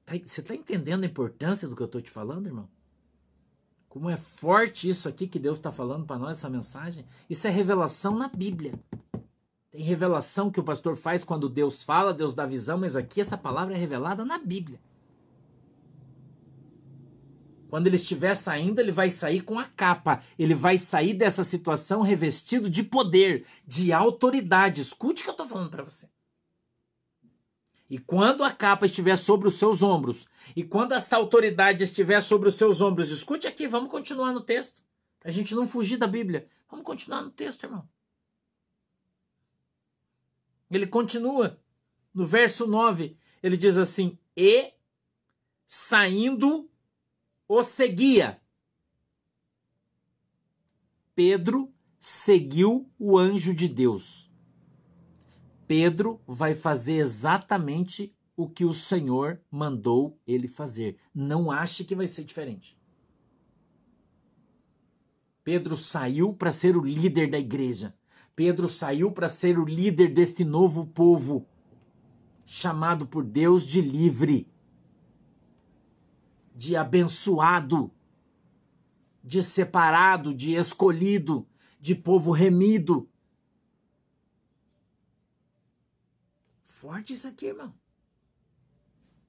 Tá 0.06 0.14
você 0.24 0.40
está 0.40 0.54
entendendo 0.54 1.04
a 1.04 1.06
importância 1.06 1.68
do 1.68 1.76
que 1.76 1.82
eu 1.82 1.84
estou 1.84 2.00
te 2.00 2.10
falando, 2.10 2.46
irmão? 2.46 2.66
Como 3.90 4.08
é 4.08 4.16
forte 4.16 4.88
isso 4.88 5.06
aqui 5.06 5.28
que 5.28 5.38
Deus 5.38 5.58
está 5.58 5.70
falando 5.70 6.06
para 6.06 6.18
nós, 6.18 6.38
essa 6.38 6.48
mensagem? 6.48 7.04
Isso 7.28 7.46
é 7.46 7.50
revelação 7.50 8.16
na 8.16 8.26
Bíblia. 8.26 8.72
Tem 9.72 9.82
revelação 9.82 10.50
que 10.50 10.60
o 10.60 10.64
pastor 10.64 10.94
faz 10.94 11.24
quando 11.24 11.48
Deus 11.48 11.82
fala, 11.82 12.12
Deus 12.12 12.34
dá 12.34 12.44
visão, 12.44 12.76
mas 12.76 12.94
aqui 12.94 13.22
essa 13.22 13.38
palavra 13.38 13.74
é 13.74 13.78
revelada 13.78 14.22
na 14.22 14.38
Bíblia. 14.38 14.78
Quando 17.70 17.86
ele 17.86 17.96
estiver 17.96 18.34
saindo, 18.34 18.80
ele 18.80 18.92
vai 18.92 19.10
sair 19.10 19.40
com 19.40 19.58
a 19.58 19.64
capa. 19.64 20.22
Ele 20.38 20.54
vai 20.54 20.76
sair 20.76 21.14
dessa 21.14 21.42
situação 21.42 22.02
revestido 22.02 22.68
de 22.68 22.82
poder, 22.82 23.46
de 23.66 23.94
autoridade. 23.94 24.82
Escute 24.82 25.22
o 25.22 25.24
que 25.24 25.30
eu 25.30 25.32
estou 25.32 25.48
falando 25.48 25.70
para 25.70 25.82
você. 25.82 26.06
E 27.88 27.96
quando 27.96 28.44
a 28.44 28.52
capa 28.52 28.84
estiver 28.84 29.16
sobre 29.16 29.48
os 29.48 29.54
seus 29.54 29.82
ombros, 29.82 30.26
e 30.54 30.62
quando 30.62 30.92
esta 30.92 31.16
autoridade 31.16 31.82
estiver 31.82 32.20
sobre 32.22 32.50
os 32.50 32.56
seus 32.56 32.82
ombros, 32.82 33.08
escute 33.08 33.46
aqui, 33.46 33.66
vamos 33.66 33.90
continuar 33.90 34.32
no 34.32 34.42
texto. 34.42 34.82
Para 35.18 35.30
a 35.30 35.32
gente 35.32 35.54
não 35.54 35.66
fugir 35.66 35.96
da 35.96 36.06
Bíblia. 36.06 36.46
Vamos 36.70 36.84
continuar 36.84 37.22
no 37.22 37.30
texto, 37.30 37.64
irmão. 37.64 37.88
Ele 40.72 40.86
continua. 40.86 41.60
No 42.14 42.26
verso 42.26 42.66
9, 42.66 43.16
ele 43.42 43.56
diz 43.56 43.76
assim: 43.76 44.18
E 44.36 44.72
saindo 45.66 46.70
o 47.46 47.62
seguia. 47.62 48.40
Pedro 51.14 51.72
seguiu 51.98 52.90
o 52.98 53.18
anjo 53.18 53.54
de 53.54 53.68
Deus. 53.68 54.30
Pedro 55.66 56.20
vai 56.26 56.54
fazer 56.54 56.94
exatamente 56.94 58.14
o 58.36 58.48
que 58.48 58.64
o 58.64 58.74
Senhor 58.74 59.40
mandou 59.50 60.18
ele 60.26 60.48
fazer. 60.48 60.98
Não 61.14 61.50
ache 61.50 61.84
que 61.84 61.94
vai 61.94 62.06
ser 62.06 62.24
diferente. 62.24 62.78
Pedro 65.44 65.76
saiu 65.76 66.32
para 66.32 66.52
ser 66.52 66.76
o 66.76 66.84
líder 66.84 67.30
da 67.30 67.38
igreja. 67.38 67.94
Pedro 68.34 68.68
saiu 68.68 69.12
para 69.12 69.28
ser 69.28 69.58
o 69.58 69.64
líder 69.64 70.08
deste 70.08 70.44
novo 70.44 70.86
povo, 70.86 71.46
chamado 72.46 73.06
por 73.06 73.24
Deus 73.24 73.66
de 73.66 73.80
livre, 73.80 74.48
de 76.54 76.76
abençoado, 76.76 77.90
de 79.22 79.42
separado, 79.42 80.34
de 80.34 80.54
escolhido, 80.54 81.46
de 81.78 81.94
povo 81.94 82.32
remido. 82.32 83.08
Forte 86.64 87.12
isso 87.12 87.28
aqui, 87.28 87.46
irmão. 87.46 87.72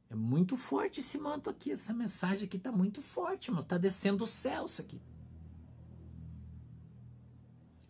É 0.09 0.15
muito 0.15 0.55
forte 0.55 0.99
esse 0.99 1.17
manto 1.17 1.49
aqui, 1.49 1.71
essa 1.71 1.93
mensagem 1.93 2.45
aqui 2.45 2.57
está 2.57 2.71
muito 2.71 3.01
forte, 3.01 3.49
irmão. 3.49 3.61
Está 3.61 3.77
descendo 3.77 4.19
do 4.19 4.27
céu 4.27 4.65
isso 4.65 4.81
aqui. 4.81 5.01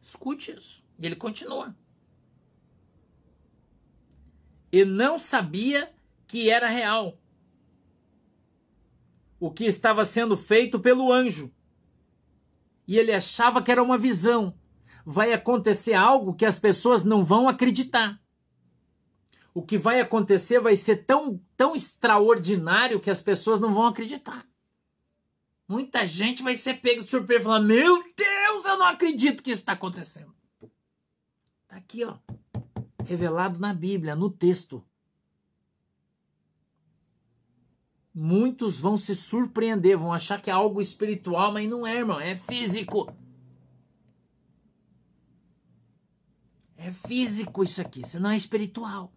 Escute 0.04 0.52
isso. 0.52 0.84
E 1.00 1.06
ele 1.06 1.16
continua. 1.16 1.74
E 4.70 4.84
não 4.84 5.18
sabia 5.18 5.94
que 6.28 6.50
era 6.50 6.68
real 6.68 7.18
o 9.40 9.50
que 9.52 9.66
estava 9.66 10.04
sendo 10.04 10.36
feito 10.36 10.80
pelo 10.80 11.12
anjo. 11.12 11.54
E 12.88 12.98
ele 12.98 13.14
achava 13.14 13.62
que 13.62 13.72
era 13.72 13.82
uma 13.82 13.98
visão. 13.98 14.58
Vai 15.06 15.32
acontecer 15.32 15.94
algo 15.94 16.34
que 16.34 16.46
as 16.46 16.60
pessoas 16.60 17.04
não 17.04 17.24
vão 17.24 17.48
acreditar. 17.48 18.22
O 19.54 19.62
que 19.62 19.78
vai 19.78 20.00
acontecer 20.00 20.60
vai 20.60 20.76
ser 20.76 21.06
tão, 21.06 21.40
tão 21.56 21.76
extraordinário 21.76 23.00
que 23.00 23.12
as 23.12 23.22
pessoas 23.22 23.60
não 23.60 23.74
vão 23.74 23.88
acreditar. 23.88 24.46
Muita 25.68 26.06
gente 26.06 26.44
vai 26.44 26.56
ser 26.56 26.76
pego 26.76 27.04
de 27.04 27.10
surpresa 27.10 27.42
e 27.42 27.44
falar: 27.44 27.60
Meu 27.60 28.02
Deus, 28.16 28.33
eu 28.74 28.78
não 28.78 28.86
acredito 28.88 29.42
que 29.42 29.52
isso 29.52 29.62
está 29.62 29.74
acontecendo. 29.74 30.34
Está 31.64 31.78
aqui, 31.78 32.04
ó. 32.04 32.18
Revelado 33.06 33.60
na 33.60 33.74
Bíblia, 33.74 34.16
no 34.16 34.30
texto. 34.30 34.84
Muitos 38.14 38.80
vão 38.80 38.96
se 38.96 39.16
surpreender, 39.16 39.98
vão 39.98 40.14
achar 40.14 40.42
que 40.42 40.50
é 40.50 40.54
algo 40.54 40.82
espiritual, 40.82 41.52
mas 41.52 41.70
não 41.70 41.86
é, 41.86 41.98
irmão, 41.98 42.20
é 42.20 42.36
físico. 42.36 43.12
É 46.78 46.92
físico 46.92 47.64
isso 47.64 47.82
aqui, 47.82 48.02
isso 48.02 48.20
não 48.20 48.30
é 48.30 48.38
espiritual. 48.38 49.12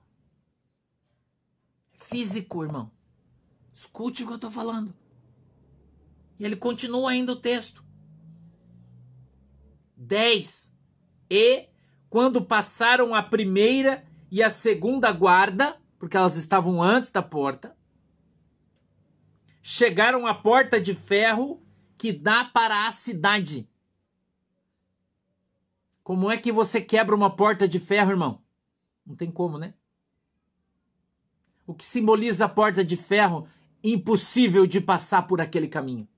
É 1.92 2.04
físico, 2.04 2.62
irmão. 2.62 2.90
Escute 3.72 4.22
o 4.22 4.26
que 4.26 4.32
eu 4.32 4.36
estou 4.36 4.50
falando. 4.50 4.94
E 6.38 6.44
ele 6.44 6.56
continua 6.56 7.10
ainda 7.10 7.32
o 7.32 7.40
texto. 7.40 7.85
10. 9.96 10.72
E 11.30 11.68
quando 12.10 12.44
passaram 12.44 13.14
a 13.14 13.22
primeira 13.22 14.04
e 14.30 14.42
a 14.42 14.50
segunda 14.50 15.10
guarda, 15.12 15.80
porque 15.98 16.16
elas 16.16 16.36
estavam 16.36 16.82
antes 16.82 17.10
da 17.10 17.22
porta, 17.22 17.76
chegaram 19.62 20.26
à 20.26 20.34
porta 20.34 20.80
de 20.80 20.94
ferro 20.94 21.62
que 21.96 22.12
dá 22.12 22.44
para 22.44 22.86
a 22.86 22.92
cidade. 22.92 23.68
Como 26.02 26.30
é 26.30 26.36
que 26.36 26.52
você 26.52 26.80
quebra 26.80 27.14
uma 27.14 27.34
porta 27.34 27.66
de 27.66 27.80
ferro, 27.80 28.12
irmão? 28.12 28.42
Não 29.04 29.16
tem 29.16 29.30
como, 29.30 29.58
né? 29.58 29.74
O 31.66 31.74
que 31.74 31.84
simboliza 31.84 32.44
a 32.44 32.48
porta 32.48 32.84
de 32.84 32.96
ferro? 32.96 33.48
Impossível 33.82 34.66
de 34.66 34.80
passar 34.80 35.26
por 35.26 35.40
aquele 35.40 35.66
caminho 35.66 36.08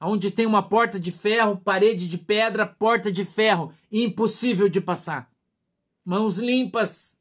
onde 0.00 0.30
tem 0.30 0.46
uma 0.46 0.62
porta 0.62 0.98
de 0.98 1.10
ferro, 1.10 1.56
parede 1.56 2.06
de 2.06 2.16
pedra, 2.16 2.66
porta 2.66 3.10
de 3.10 3.24
ferro, 3.24 3.72
impossível 3.90 4.68
de 4.68 4.80
passar. 4.80 5.30
Mãos 6.04 6.38
limpas. 6.38 7.18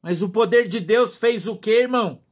Mas 0.00 0.22
o 0.22 0.30
poder 0.30 0.68
de 0.68 0.78
Deus 0.78 1.16
fez 1.16 1.48
o 1.48 1.56
que, 1.56 1.82
irmão? 1.82 2.22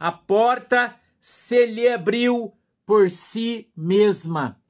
A 0.00 0.10
porta 0.10 0.98
se 1.20 1.66
lhe 1.66 1.88
abriu 1.88 2.56
por 2.86 3.10
si 3.10 3.70
mesma. 3.76 4.60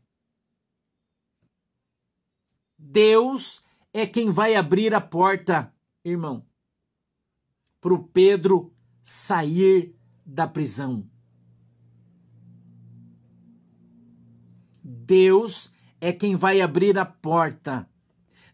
Deus 2.76 3.62
é 3.92 4.06
quem 4.06 4.28
vai 4.28 4.54
abrir 4.54 4.92
a 4.94 5.00
porta, 5.00 5.72
irmão, 6.04 6.44
para 7.80 7.94
o 7.94 8.02
Pedro 8.02 8.74
sair 9.02 9.94
da 10.26 10.46
prisão. 10.46 11.08
Deus 14.92 15.72
é 16.00 16.12
quem 16.12 16.36
vai 16.36 16.60
abrir 16.60 16.98
a 16.98 17.04
porta. 17.06 17.88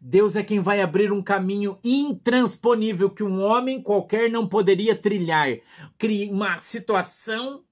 Deus 0.01 0.37
é 0.37 0.45
quem 0.45 0.61
vai 0.61 0.81
abrir 0.81 1.13
um 1.13 1.21
caminho 1.21 1.77
intransponível 1.83 3.11
que 3.11 3.25
um 3.25 3.43
homem 3.43 3.83
qualquer 3.83 4.31
não 4.31 4.47
poderia 4.47 4.95
trilhar. 4.95 5.49
Uma 6.31 6.59
situação 6.59 7.65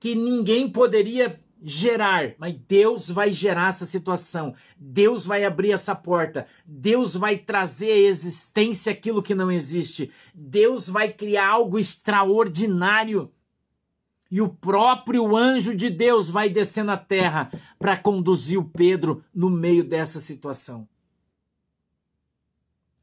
que 0.00 0.16
ninguém 0.16 0.68
poderia 0.68 1.40
gerar, 1.62 2.34
mas 2.38 2.56
Deus 2.68 3.08
vai 3.08 3.30
gerar 3.30 3.68
essa 3.68 3.86
situação. 3.86 4.52
Deus 4.76 5.24
vai 5.24 5.44
abrir 5.44 5.70
essa 5.70 5.94
porta. 5.94 6.46
Deus 6.66 7.14
vai 7.14 7.38
trazer 7.38 7.92
à 7.92 7.96
existência 7.96 8.90
aquilo 8.90 9.22
que 9.22 9.34
não 9.34 9.50
existe. 9.52 10.10
Deus 10.34 10.88
vai 10.88 11.12
criar 11.12 11.48
algo 11.48 11.78
extraordinário 11.78 13.30
e 14.30 14.42
o 14.42 14.48
próprio 14.48 15.36
anjo 15.36 15.74
de 15.74 15.88
Deus 15.88 16.28
vai 16.28 16.50
descer 16.50 16.84
na 16.84 16.96
terra 16.96 17.50
para 17.78 17.96
conduzir 17.96 18.58
o 18.58 18.64
Pedro 18.64 19.24
no 19.34 19.48
meio 19.48 19.82
dessa 19.82 20.20
situação. 20.20 20.86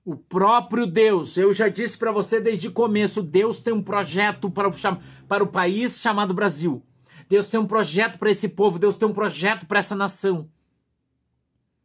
O 0.04 0.16
próprio 0.16 0.86
Deus, 0.86 1.36
eu 1.36 1.52
já 1.52 1.68
disse 1.68 1.98
para 1.98 2.12
você 2.12 2.40
desde 2.40 2.68
o 2.68 2.72
começo, 2.72 3.24
Deus 3.24 3.58
tem 3.58 3.74
um 3.74 3.82
projeto 3.82 4.52
para 4.52 4.68
o, 4.68 4.72
para 5.28 5.44
o 5.44 5.48
país 5.48 6.00
chamado 6.00 6.32
Brasil. 6.32 6.84
Deus 7.28 7.48
tem 7.48 7.60
um 7.60 7.66
projeto 7.66 8.20
para 8.20 8.30
esse 8.30 8.50
povo, 8.50 8.78
Deus 8.78 8.98
tem 8.98 9.08
um 9.08 9.14
projeto 9.14 9.66
para 9.66 9.80
essa 9.80 9.96
nação. 9.96 10.48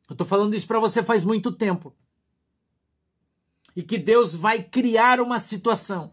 Eu 0.07 0.13
estou 0.13 0.27
falando 0.27 0.55
isso 0.55 0.67
para 0.67 0.79
você 0.79 1.03
faz 1.03 1.25
muito 1.25 1.51
tempo. 1.51 1.95
E 3.75 3.83
que 3.83 3.97
Deus 3.97 4.35
vai 4.35 4.63
criar 4.63 5.19
uma 5.19 5.39
situação 5.39 6.13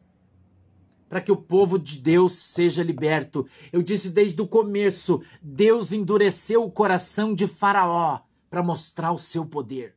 para 1.10 1.22
que 1.22 1.32
o 1.32 1.38
povo 1.38 1.80
de 1.80 1.98
Deus 2.00 2.34
seja 2.34 2.84
liberto. 2.84 3.48
Eu 3.72 3.82
disse 3.82 4.10
desde 4.10 4.42
o 4.42 4.48
começo: 4.48 5.22
Deus 5.42 5.92
endureceu 5.92 6.64
o 6.64 6.72
coração 6.72 7.34
de 7.34 7.48
Faraó 7.48 8.22
para 8.50 8.64
mostrar 8.64 9.12
o 9.12 9.18
seu 9.18 9.46
poder. 9.46 9.96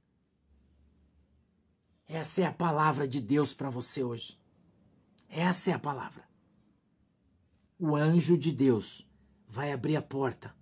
Essa 2.06 2.42
é 2.42 2.46
a 2.46 2.52
palavra 2.52 3.06
de 3.06 3.20
Deus 3.20 3.54
para 3.54 3.70
você 3.70 4.02
hoje. 4.02 4.38
Essa 5.28 5.70
é 5.70 5.74
a 5.74 5.78
palavra. 5.78 6.24
O 7.78 7.94
anjo 7.94 8.36
de 8.36 8.50
Deus 8.50 9.08
vai 9.46 9.72
abrir 9.72 9.96
a 9.96 10.02
porta. 10.02 10.54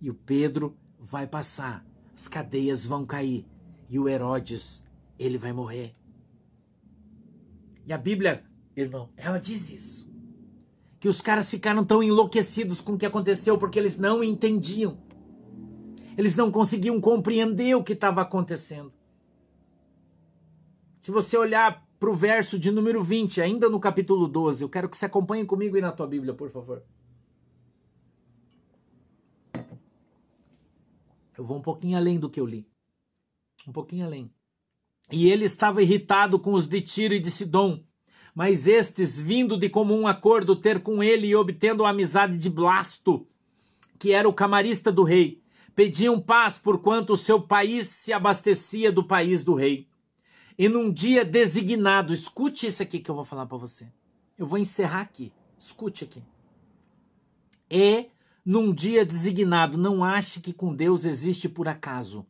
E 0.00 0.10
o 0.10 0.14
Pedro 0.14 0.76
vai 0.98 1.26
passar, 1.26 1.86
as 2.14 2.28
cadeias 2.28 2.84
vão 2.84 3.06
cair 3.06 3.46
e 3.88 3.98
o 3.98 4.08
Herodes, 4.08 4.82
ele 5.18 5.38
vai 5.38 5.52
morrer. 5.52 5.94
E 7.86 7.92
a 7.92 7.98
Bíblia, 7.98 8.44
irmão, 8.76 9.10
ela 9.16 9.38
diz 9.38 9.70
isso. 9.70 10.10
Que 11.00 11.08
os 11.08 11.20
caras 11.20 11.50
ficaram 11.50 11.84
tão 11.84 12.02
enlouquecidos 12.02 12.80
com 12.80 12.92
o 12.92 12.98
que 12.98 13.06
aconteceu 13.06 13.58
porque 13.58 13.78
eles 13.78 13.98
não 13.98 14.22
entendiam. 14.22 14.98
Eles 16.16 16.34
não 16.34 16.50
conseguiam 16.50 17.00
compreender 17.00 17.74
o 17.74 17.82
que 17.82 17.92
estava 17.92 18.22
acontecendo. 18.22 18.92
Se 21.00 21.10
você 21.10 21.36
olhar 21.36 21.84
para 21.98 22.10
o 22.10 22.14
verso 22.14 22.58
de 22.58 22.70
número 22.70 23.02
20, 23.02 23.40
ainda 23.40 23.68
no 23.68 23.80
capítulo 23.80 24.28
12, 24.28 24.62
eu 24.62 24.68
quero 24.68 24.88
que 24.88 24.96
você 24.96 25.06
acompanhe 25.06 25.44
comigo 25.44 25.74
aí 25.74 25.82
na 25.82 25.90
tua 25.90 26.06
Bíblia, 26.06 26.34
por 26.34 26.50
favor. 26.50 26.84
Eu 31.36 31.44
vou 31.44 31.58
um 31.58 31.62
pouquinho 31.62 31.96
além 31.96 32.20
do 32.20 32.30
que 32.30 32.38
eu 32.38 32.46
li. 32.46 32.68
Um 33.66 33.72
pouquinho 33.72 34.06
além. 34.06 34.32
E 35.10 35.28
ele 35.28 35.44
estava 35.44 35.82
irritado 35.82 36.38
com 36.38 36.52
os 36.52 36.66
de 36.66 36.80
Tiro 36.80 37.14
e 37.14 37.20
de 37.20 37.30
Sidom. 37.30 37.82
Mas 38.34 38.66
estes, 38.66 39.20
vindo 39.20 39.58
de 39.58 39.68
comum 39.68 40.06
acordo 40.06 40.56
ter 40.56 40.80
com 40.82 41.02
ele 41.02 41.26
e 41.26 41.36
obtendo 41.36 41.84
a 41.84 41.90
amizade 41.90 42.38
de 42.38 42.48
Blasto, 42.48 43.26
que 43.98 44.12
era 44.12 44.28
o 44.28 44.32
camarista 44.32 44.90
do 44.90 45.02
rei, 45.02 45.42
pediam 45.74 46.20
paz 46.20 46.58
porquanto 46.58 47.12
o 47.12 47.16
seu 47.16 47.40
país 47.40 47.88
se 47.88 48.12
abastecia 48.12 48.90
do 48.90 49.04
país 49.04 49.44
do 49.44 49.54
rei. 49.54 49.86
E 50.58 50.68
num 50.68 50.92
dia 50.92 51.24
designado, 51.24 52.12
escute 52.12 52.66
isso 52.66 52.82
aqui 52.82 53.00
que 53.00 53.10
eu 53.10 53.14
vou 53.14 53.24
falar 53.24 53.46
para 53.46 53.58
você. 53.58 53.86
Eu 54.38 54.46
vou 54.46 54.58
encerrar 54.58 55.00
aqui. 55.00 55.32
Escute 55.58 56.04
aqui. 56.04 56.22
E 57.70 58.06
num 58.44 58.72
dia 58.72 59.04
designado, 59.04 59.78
não 59.78 60.04
ache 60.04 60.40
que 60.40 60.52
com 60.52 60.74
Deus 60.74 61.04
existe 61.04 61.48
por 61.48 61.68
acaso. 61.68 62.26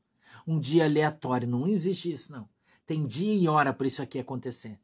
Um 0.46 0.60
dia 0.60 0.84
aleatório, 0.84 1.48
não 1.48 1.66
existe 1.66 2.12
isso 2.12 2.32
não. 2.32 2.48
Tem 2.92 3.06
dia 3.06 3.34
e 3.34 3.48
hora 3.48 3.72
para 3.72 3.86
isso 3.86 4.02
aqui 4.02 4.18
acontecer. 4.18 4.78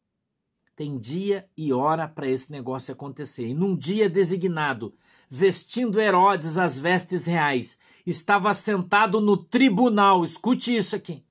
Tem 0.75 0.99
dia 0.99 1.47
e 1.55 1.75
hora 1.75 2.09
para 2.09 2.27
esse 2.27 2.51
negócio 2.51 2.91
acontecer. 2.91 3.49
E 3.49 3.53
num 3.53 3.77
dia 3.77 4.09
designado, 4.09 4.95
vestindo 5.29 6.01
Herodes 6.01 6.57
as 6.57 6.79
vestes 6.79 7.27
reais, 7.27 7.79
estava 8.07 8.49
assentado 8.49 9.21
no 9.21 9.37
tribunal. 9.37 10.25
Escute 10.25 10.75
isso 10.75 10.97
aqui. 10.97 11.23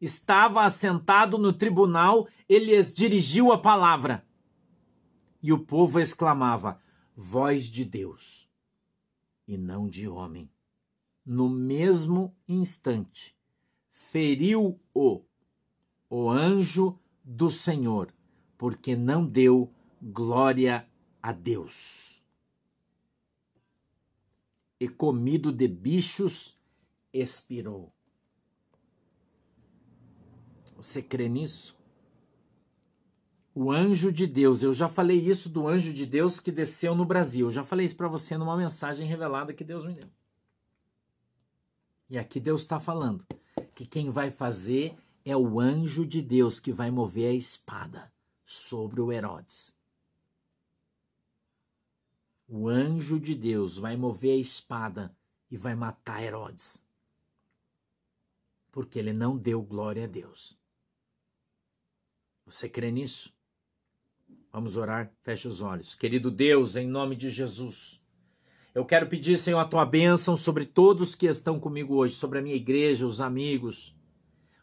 Estava 0.00 0.62
assentado 0.62 1.36
no 1.36 1.52
tribunal, 1.52 2.26
ele 2.48 2.82
dirigiu 2.84 3.52
a 3.52 3.58
palavra. 3.58 4.26
E 5.42 5.52
o 5.52 5.58
povo 5.58 6.00
exclamava: 6.00 6.80
Voz 7.14 7.66
de 7.66 7.84
Deus, 7.84 8.48
e 9.46 9.58
não 9.58 9.86
de 9.86 10.08
homem. 10.08 10.50
No 11.22 11.50
mesmo 11.50 12.34
instante, 12.48 13.36
feriu-o 13.90 15.25
o 16.08 16.30
anjo 16.30 16.98
do 17.24 17.50
Senhor, 17.50 18.12
porque 18.56 18.94
não 18.94 19.26
deu 19.26 19.72
glória 20.00 20.88
a 21.22 21.32
Deus. 21.32 22.24
E 24.78 24.88
comido 24.88 25.50
de 25.50 25.66
bichos, 25.66 26.58
expirou. 27.12 27.92
Você 30.76 31.02
crê 31.02 31.28
nisso? 31.28 31.76
O 33.54 33.72
anjo 33.72 34.12
de 34.12 34.26
Deus, 34.26 34.62
eu 34.62 34.72
já 34.74 34.86
falei 34.86 35.18
isso 35.18 35.48
do 35.48 35.66
anjo 35.66 35.90
de 35.90 36.04
Deus 36.04 36.38
que 36.38 36.52
desceu 36.52 36.94
no 36.94 37.06
Brasil. 37.06 37.46
Eu 37.46 37.52
já 37.52 37.64
falei 37.64 37.86
isso 37.86 37.96
para 37.96 38.06
você 38.06 38.36
numa 38.36 38.54
mensagem 38.54 39.08
revelada 39.08 39.54
que 39.54 39.64
Deus 39.64 39.82
me 39.82 39.94
deu. 39.94 40.10
E 42.10 42.18
aqui 42.18 42.38
Deus 42.38 42.60
está 42.60 42.78
falando 42.78 43.26
que 43.74 43.86
quem 43.86 44.10
vai 44.10 44.30
fazer 44.30 44.94
é 45.26 45.36
o 45.36 45.58
anjo 45.58 46.06
de 46.06 46.22
Deus 46.22 46.60
que 46.60 46.72
vai 46.72 46.88
mover 46.88 47.32
a 47.32 47.34
espada 47.34 48.12
sobre 48.44 49.00
o 49.00 49.10
Herodes. 49.10 49.76
O 52.48 52.68
anjo 52.68 53.18
de 53.18 53.34
Deus 53.34 53.76
vai 53.76 53.96
mover 53.96 54.34
a 54.34 54.40
espada 54.40 55.16
e 55.50 55.56
vai 55.56 55.74
matar 55.74 56.22
Herodes. 56.22 56.80
Porque 58.70 59.00
ele 59.00 59.12
não 59.12 59.36
deu 59.36 59.60
glória 59.60 60.04
a 60.04 60.06
Deus. 60.06 60.56
Você 62.44 62.68
crê 62.68 62.92
nisso? 62.92 63.34
Vamos 64.52 64.76
orar, 64.76 65.12
feche 65.24 65.48
os 65.48 65.60
olhos. 65.60 65.96
Querido 65.96 66.30
Deus, 66.30 66.76
em 66.76 66.86
nome 66.86 67.16
de 67.16 67.30
Jesus, 67.30 68.00
eu 68.72 68.84
quero 68.84 69.08
pedir, 69.08 69.36
Senhor, 69.38 69.58
a 69.58 69.64
tua 69.64 69.84
bênção 69.84 70.36
sobre 70.36 70.64
todos 70.64 71.16
que 71.16 71.26
estão 71.26 71.58
comigo 71.58 71.96
hoje, 71.96 72.14
sobre 72.14 72.38
a 72.38 72.42
minha 72.42 72.54
igreja, 72.54 73.04
os 73.04 73.20
amigos, 73.20 73.95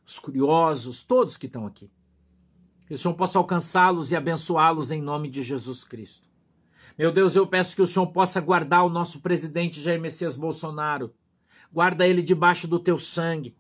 os 0.06 0.20
curiosos, 0.20 1.04
todos 1.04 1.38
que 1.38 1.46
estão 1.46 1.66
aqui. 1.66 1.89
Que 2.88 2.94
o 2.94 2.98
Senhor 2.98 3.13
possa 3.13 3.38
alcançá-los 3.38 4.12
e 4.12 4.16
abençoá-los 4.16 4.92
em 4.92 5.02
nome 5.02 5.30
de 5.30 5.42
Jesus 5.42 5.84
Cristo. 5.84 6.28
Meu 6.98 7.12
Deus, 7.12 7.36
eu 7.36 7.48
peço 7.48 7.76
que 7.76 7.82
o 7.82 7.88
Senhor 7.88 8.08
possa 8.08 8.39
guardar 8.42 8.86
o 8.86 8.89
nosso 8.89 9.22
presidente 9.22 9.82
Jair 9.82 10.00
Messias 10.00 10.36
Bolsonaro. 10.36 11.13
Guarda 11.72 12.08
ele 12.08 12.22
debaixo 12.22 12.68
do 12.68 12.78
teu 12.78 13.00
sangue. 13.00 13.56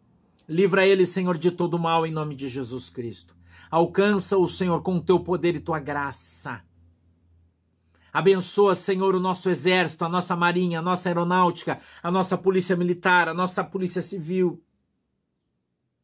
Livra 0.47 0.85
ele, 0.85 1.05
Senhor, 1.05 1.37
de 1.37 1.49
todo 1.49 1.79
mal 1.79 2.05
em 2.05 2.11
nome 2.11 2.35
de 2.35 2.47
Jesus 2.47 2.89
Cristo. 2.89 3.35
Alcança 3.71 4.37
o 4.37 4.47
Senhor 4.47 4.81
com 4.81 4.97
o 4.97 5.01
teu 5.01 5.19
poder 5.19 5.55
e 5.55 5.59
tua 5.59 5.79
graça. 5.79 6.61
Abençoa, 8.11 8.75
Senhor, 8.75 9.15
o 9.15 9.19
nosso 9.19 9.49
exército, 9.49 10.05
a 10.05 10.09
nossa 10.09 10.35
marinha, 10.35 10.77
a 10.77 10.81
nossa 10.81 11.09
aeronáutica, 11.09 11.79
a 12.03 12.11
nossa 12.11 12.37
polícia 12.37 12.75
militar, 12.75 13.27
a 13.27 13.33
nossa 13.33 13.63
polícia 13.63 14.03
civil 14.03 14.61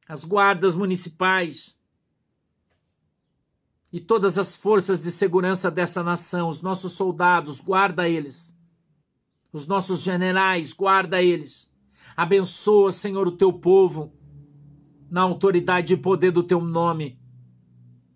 as 0.10 0.26
guardas 0.26 0.74
municipais 0.74 1.78
e 3.94 4.00
todas 4.00 4.40
as 4.40 4.58
forças 4.58 5.00
de 5.00 5.12
segurança 5.12 5.70
dessa 5.70 6.02
nação, 6.02 6.50
os 6.50 6.64
nossos 6.64 6.94
soldados, 6.94 7.62
guarda 7.62 8.10
eles. 8.10 8.58
Os 9.54 9.68
nossos 9.68 10.02
generais, 10.02 10.74
guarda 10.74 11.22
eles. 11.22 11.72
Abençoa, 12.18 12.92
Senhor, 12.92 13.28
o 13.28 13.32
teu 13.32 13.54
povo 13.54 14.12
na 15.12 15.22
autoridade 15.22 15.94
e 15.94 15.98
poder 15.98 16.32
do 16.32 16.42
teu 16.42 16.60
nome. 16.60 17.20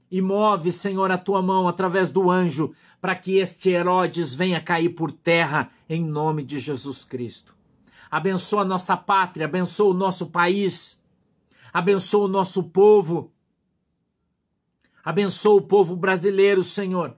E 0.10 0.20
move, 0.20 0.72
Senhor, 0.72 1.12
a 1.12 1.18
tua 1.18 1.42
mão 1.44 1.68
através 1.68 2.10
do 2.10 2.30
anjo, 2.30 2.74
para 3.00 3.16
que 3.16 3.38
este 3.38 3.70
Herodes 3.70 4.34
venha 4.34 4.62
cair 4.62 4.90
por 4.90 5.12
terra, 5.12 5.70
em 5.88 6.04
nome 6.04 6.44
de 6.44 6.60
Jesus 6.60 7.04
Cristo. 7.04 7.56
Abençoa 8.10 8.62
a 8.62 8.66
nossa 8.66 8.98
pátria, 8.98 9.46
abençoa 9.46 9.92
o 9.92 9.98
nosso 9.98 10.28
país 10.28 11.03
Abençoa 11.74 12.26
o 12.26 12.28
nosso 12.28 12.70
povo. 12.70 13.34
Abençoa 15.04 15.56
o 15.56 15.62
povo 15.62 15.96
brasileiro, 15.96 16.62
Senhor. 16.62 17.18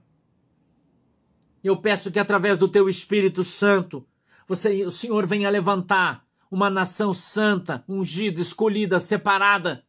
Eu 1.62 1.76
peço 1.76 2.10
que 2.10 2.18
através 2.18 2.56
do 2.56 2.66
teu 2.66 2.88
Espírito 2.88 3.44
Santo, 3.44 4.06
você, 4.48 4.86
o 4.86 4.90
Senhor 4.90 5.26
venha 5.26 5.50
levantar 5.50 6.26
uma 6.50 6.70
nação 6.70 7.12
santa, 7.12 7.84
ungida, 7.86 8.40
escolhida, 8.40 8.98
separada. 8.98 9.84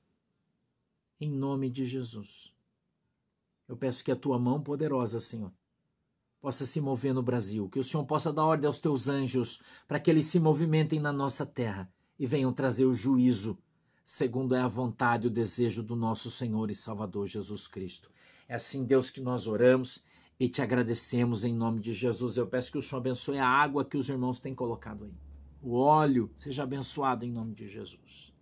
Em 1.21 1.31
nome 1.31 1.69
de 1.69 1.85
Jesus. 1.85 2.53
Eu 3.69 3.77
peço 3.77 4.03
que 4.03 4.11
a 4.11 4.15
tua 4.17 4.37
mão 4.37 4.61
poderosa, 4.61 5.21
Senhor, 5.21 5.51
possa 6.41 6.65
se 6.65 6.81
mover 6.81 7.13
no 7.13 7.23
Brasil, 7.23 7.69
que 7.69 7.79
o 7.79 7.83
Senhor 7.83 8.03
possa 8.05 8.33
dar 8.33 8.43
ordem 8.43 8.67
aos 8.67 8.79
teus 8.79 9.07
anjos 9.07 9.61
para 9.87 9.99
que 9.99 10.09
eles 10.11 10.25
se 10.25 10.39
movimentem 10.41 10.99
na 10.99 11.13
nossa 11.13 11.45
terra 11.45 11.89
e 12.19 12.25
venham 12.25 12.51
trazer 12.51 12.85
o 12.85 12.93
juízo 12.93 13.57
segundo 14.07 14.55
é 14.55 14.61
a 14.61 14.69
vontade 14.69 15.25
e 15.25 15.27
o 15.27 15.29
desejo 15.29 15.83
do 15.83 15.93
nosso 15.93 16.31
Senhor 16.31 16.71
e 16.71 16.75
Salvador 16.75 17.27
Jesus 17.27 17.67
Cristo. 17.67 18.09
É 18.47 18.55
assim, 18.55 18.85
Deus, 18.85 19.09
que 19.09 19.19
nós 19.19 19.47
oramos 19.47 20.01
e 20.39 20.47
te 20.47 20.61
agradecemos 20.61 21.43
em 21.43 21.53
nome 21.53 21.81
de 21.81 21.91
Jesus. 21.91 22.37
Eu 22.37 22.47
peço 22.47 22.71
que 22.71 22.77
o 22.77 22.81
Senhor 22.81 23.01
abençoe 23.01 23.37
a 23.37 23.45
água 23.45 23.83
que 23.83 23.97
os 23.97 24.07
irmãos 24.07 24.39
têm 24.39 24.55
colocado 24.55 25.03
aí. 25.03 25.13
O 25.61 25.75
óleo 25.75 26.31
seja 26.37 26.63
abençoado 26.63 27.25
em 27.25 27.31
nome 27.33 27.53
de 27.53 27.67
Jesus. 27.67 28.33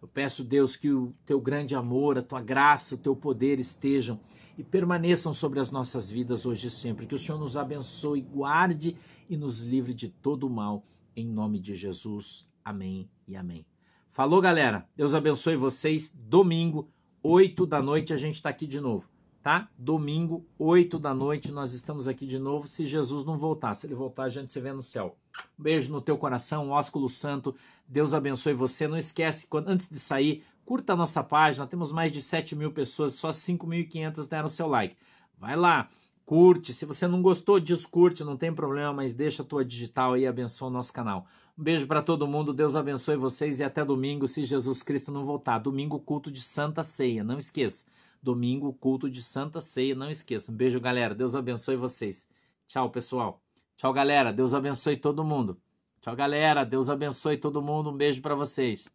Eu 0.00 0.08
peço, 0.08 0.42
Deus, 0.42 0.74
que 0.74 0.90
o 0.90 1.14
teu 1.26 1.38
grande 1.38 1.74
amor, 1.74 2.16
a 2.16 2.22
tua 2.22 2.40
graça, 2.40 2.94
o 2.94 2.98
teu 2.98 3.14
poder 3.14 3.60
estejam 3.60 4.18
e 4.56 4.64
permaneçam 4.64 5.34
sobre 5.34 5.60
as 5.60 5.70
nossas 5.70 6.10
vidas 6.10 6.46
hoje 6.46 6.68
e 6.68 6.70
sempre. 6.70 7.06
Que 7.06 7.14
o 7.14 7.18
Senhor 7.18 7.38
nos 7.38 7.58
abençoe, 7.58 8.22
guarde 8.22 8.96
e 9.28 9.36
nos 9.36 9.60
livre 9.60 9.92
de 9.92 10.08
todo 10.08 10.46
o 10.46 10.50
mal. 10.50 10.82
Em 11.14 11.26
nome 11.26 11.60
de 11.60 11.74
Jesus. 11.74 12.48
Amém 12.64 13.06
e 13.28 13.36
amém. 13.36 13.66
Falou, 14.14 14.40
galera. 14.40 14.88
Deus 14.96 15.12
abençoe 15.12 15.56
vocês. 15.56 16.16
Domingo, 16.16 16.88
8 17.20 17.66
da 17.66 17.82
noite, 17.82 18.12
a 18.12 18.16
gente 18.16 18.36
está 18.36 18.48
aqui 18.48 18.64
de 18.64 18.80
novo, 18.80 19.08
tá? 19.42 19.68
Domingo, 19.76 20.46
8 20.56 21.00
da 21.00 21.12
noite, 21.12 21.50
nós 21.50 21.72
estamos 21.72 22.06
aqui 22.06 22.24
de 22.24 22.38
novo. 22.38 22.68
Se 22.68 22.86
Jesus 22.86 23.24
não 23.24 23.36
voltar, 23.36 23.74
se 23.74 23.88
ele 23.88 23.94
voltar, 23.96 24.22
a 24.22 24.28
gente 24.28 24.52
se 24.52 24.60
vê 24.60 24.72
no 24.72 24.84
céu. 24.84 25.16
Um 25.58 25.62
beijo 25.64 25.92
no 25.92 26.00
teu 26.00 26.16
coração, 26.16 26.70
ósculo 26.70 27.08
santo. 27.08 27.56
Deus 27.88 28.14
abençoe 28.14 28.54
você. 28.54 28.86
Não 28.86 28.96
esquece, 28.96 29.48
quando, 29.48 29.68
antes 29.68 29.90
de 29.90 29.98
sair, 29.98 30.44
curta 30.64 30.92
a 30.92 30.96
nossa 30.96 31.24
página. 31.24 31.66
Temos 31.66 31.90
mais 31.90 32.12
de 32.12 32.22
7 32.22 32.54
mil 32.54 32.70
pessoas, 32.70 33.14
só 33.14 33.30
5.500 33.30 34.28
deram 34.28 34.48
seu 34.48 34.68
like. 34.68 34.96
Vai 35.36 35.56
lá 35.56 35.88
curte. 36.24 36.72
Se 36.72 36.86
você 36.86 37.06
não 37.06 37.22
gostou, 37.22 37.60
descurte, 37.60 38.24
não 38.24 38.36
tem 38.36 38.52
problema, 38.52 38.92
mas 38.92 39.14
deixa 39.14 39.42
a 39.42 39.46
tua 39.46 39.64
digital 39.64 40.14
aí 40.14 40.26
abençoa 40.26 40.68
o 40.68 40.70
nosso 40.70 40.92
canal. 40.92 41.26
Um 41.58 41.62
beijo 41.62 41.86
para 41.86 42.02
todo 42.02 42.26
mundo, 42.26 42.52
Deus 42.52 42.76
abençoe 42.76 43.16
vocês 43.16 43.60
e 43.60 43.64
até 43.64 43.84
domingo, 43.84 44.26
se 44.26 44.44
Jesus 44.44 44.82
Cristo 44.82 45.12
não 45.12 45.24
voltar. 45.24 45.58
Domingo, 45.58 46.00
culto 46.00 46.30
de 46.30 46.42
Santa 46.42 46.82
Ceia, 46.82 47.22
não 47.22 47.38
esqueça. 47.38 47.84
Domingo, 48.22 48.72
culto 48.72 49.10
de 49.10 49.22
Santa 49.22 49.60
Ceia, 49.60 49.94
não 49.94 50.10
esqueça. 50.10 50.50
Um 50.50 50.54
beijo, 50.54 50.80
galera. 50.80 51.14
Deus 51.14 51.34
abençoe 51.34 51.76
vocês. 51.76 52.28
Tchau, 52.66 52.90
pessoal. 52.90 53.42
Tchau, 53.76 53.92
galera. 53.92 54.32
Deus 54.32 54.54
abençoe 54.54 54.96
todo 54.96 55.22
mundo. 55.22 55.60
Tchau, 56.00 56.16
galera. 56.16 56.64
Deus 56.64 56.88
abençoe 56.88 57.36
todo 57.36 57.60
mundo. 57.60 57.90
Um 57.90 57.96
beijo 57.96 58.22
para 58.22 58.34
vocês. 58.34 58.88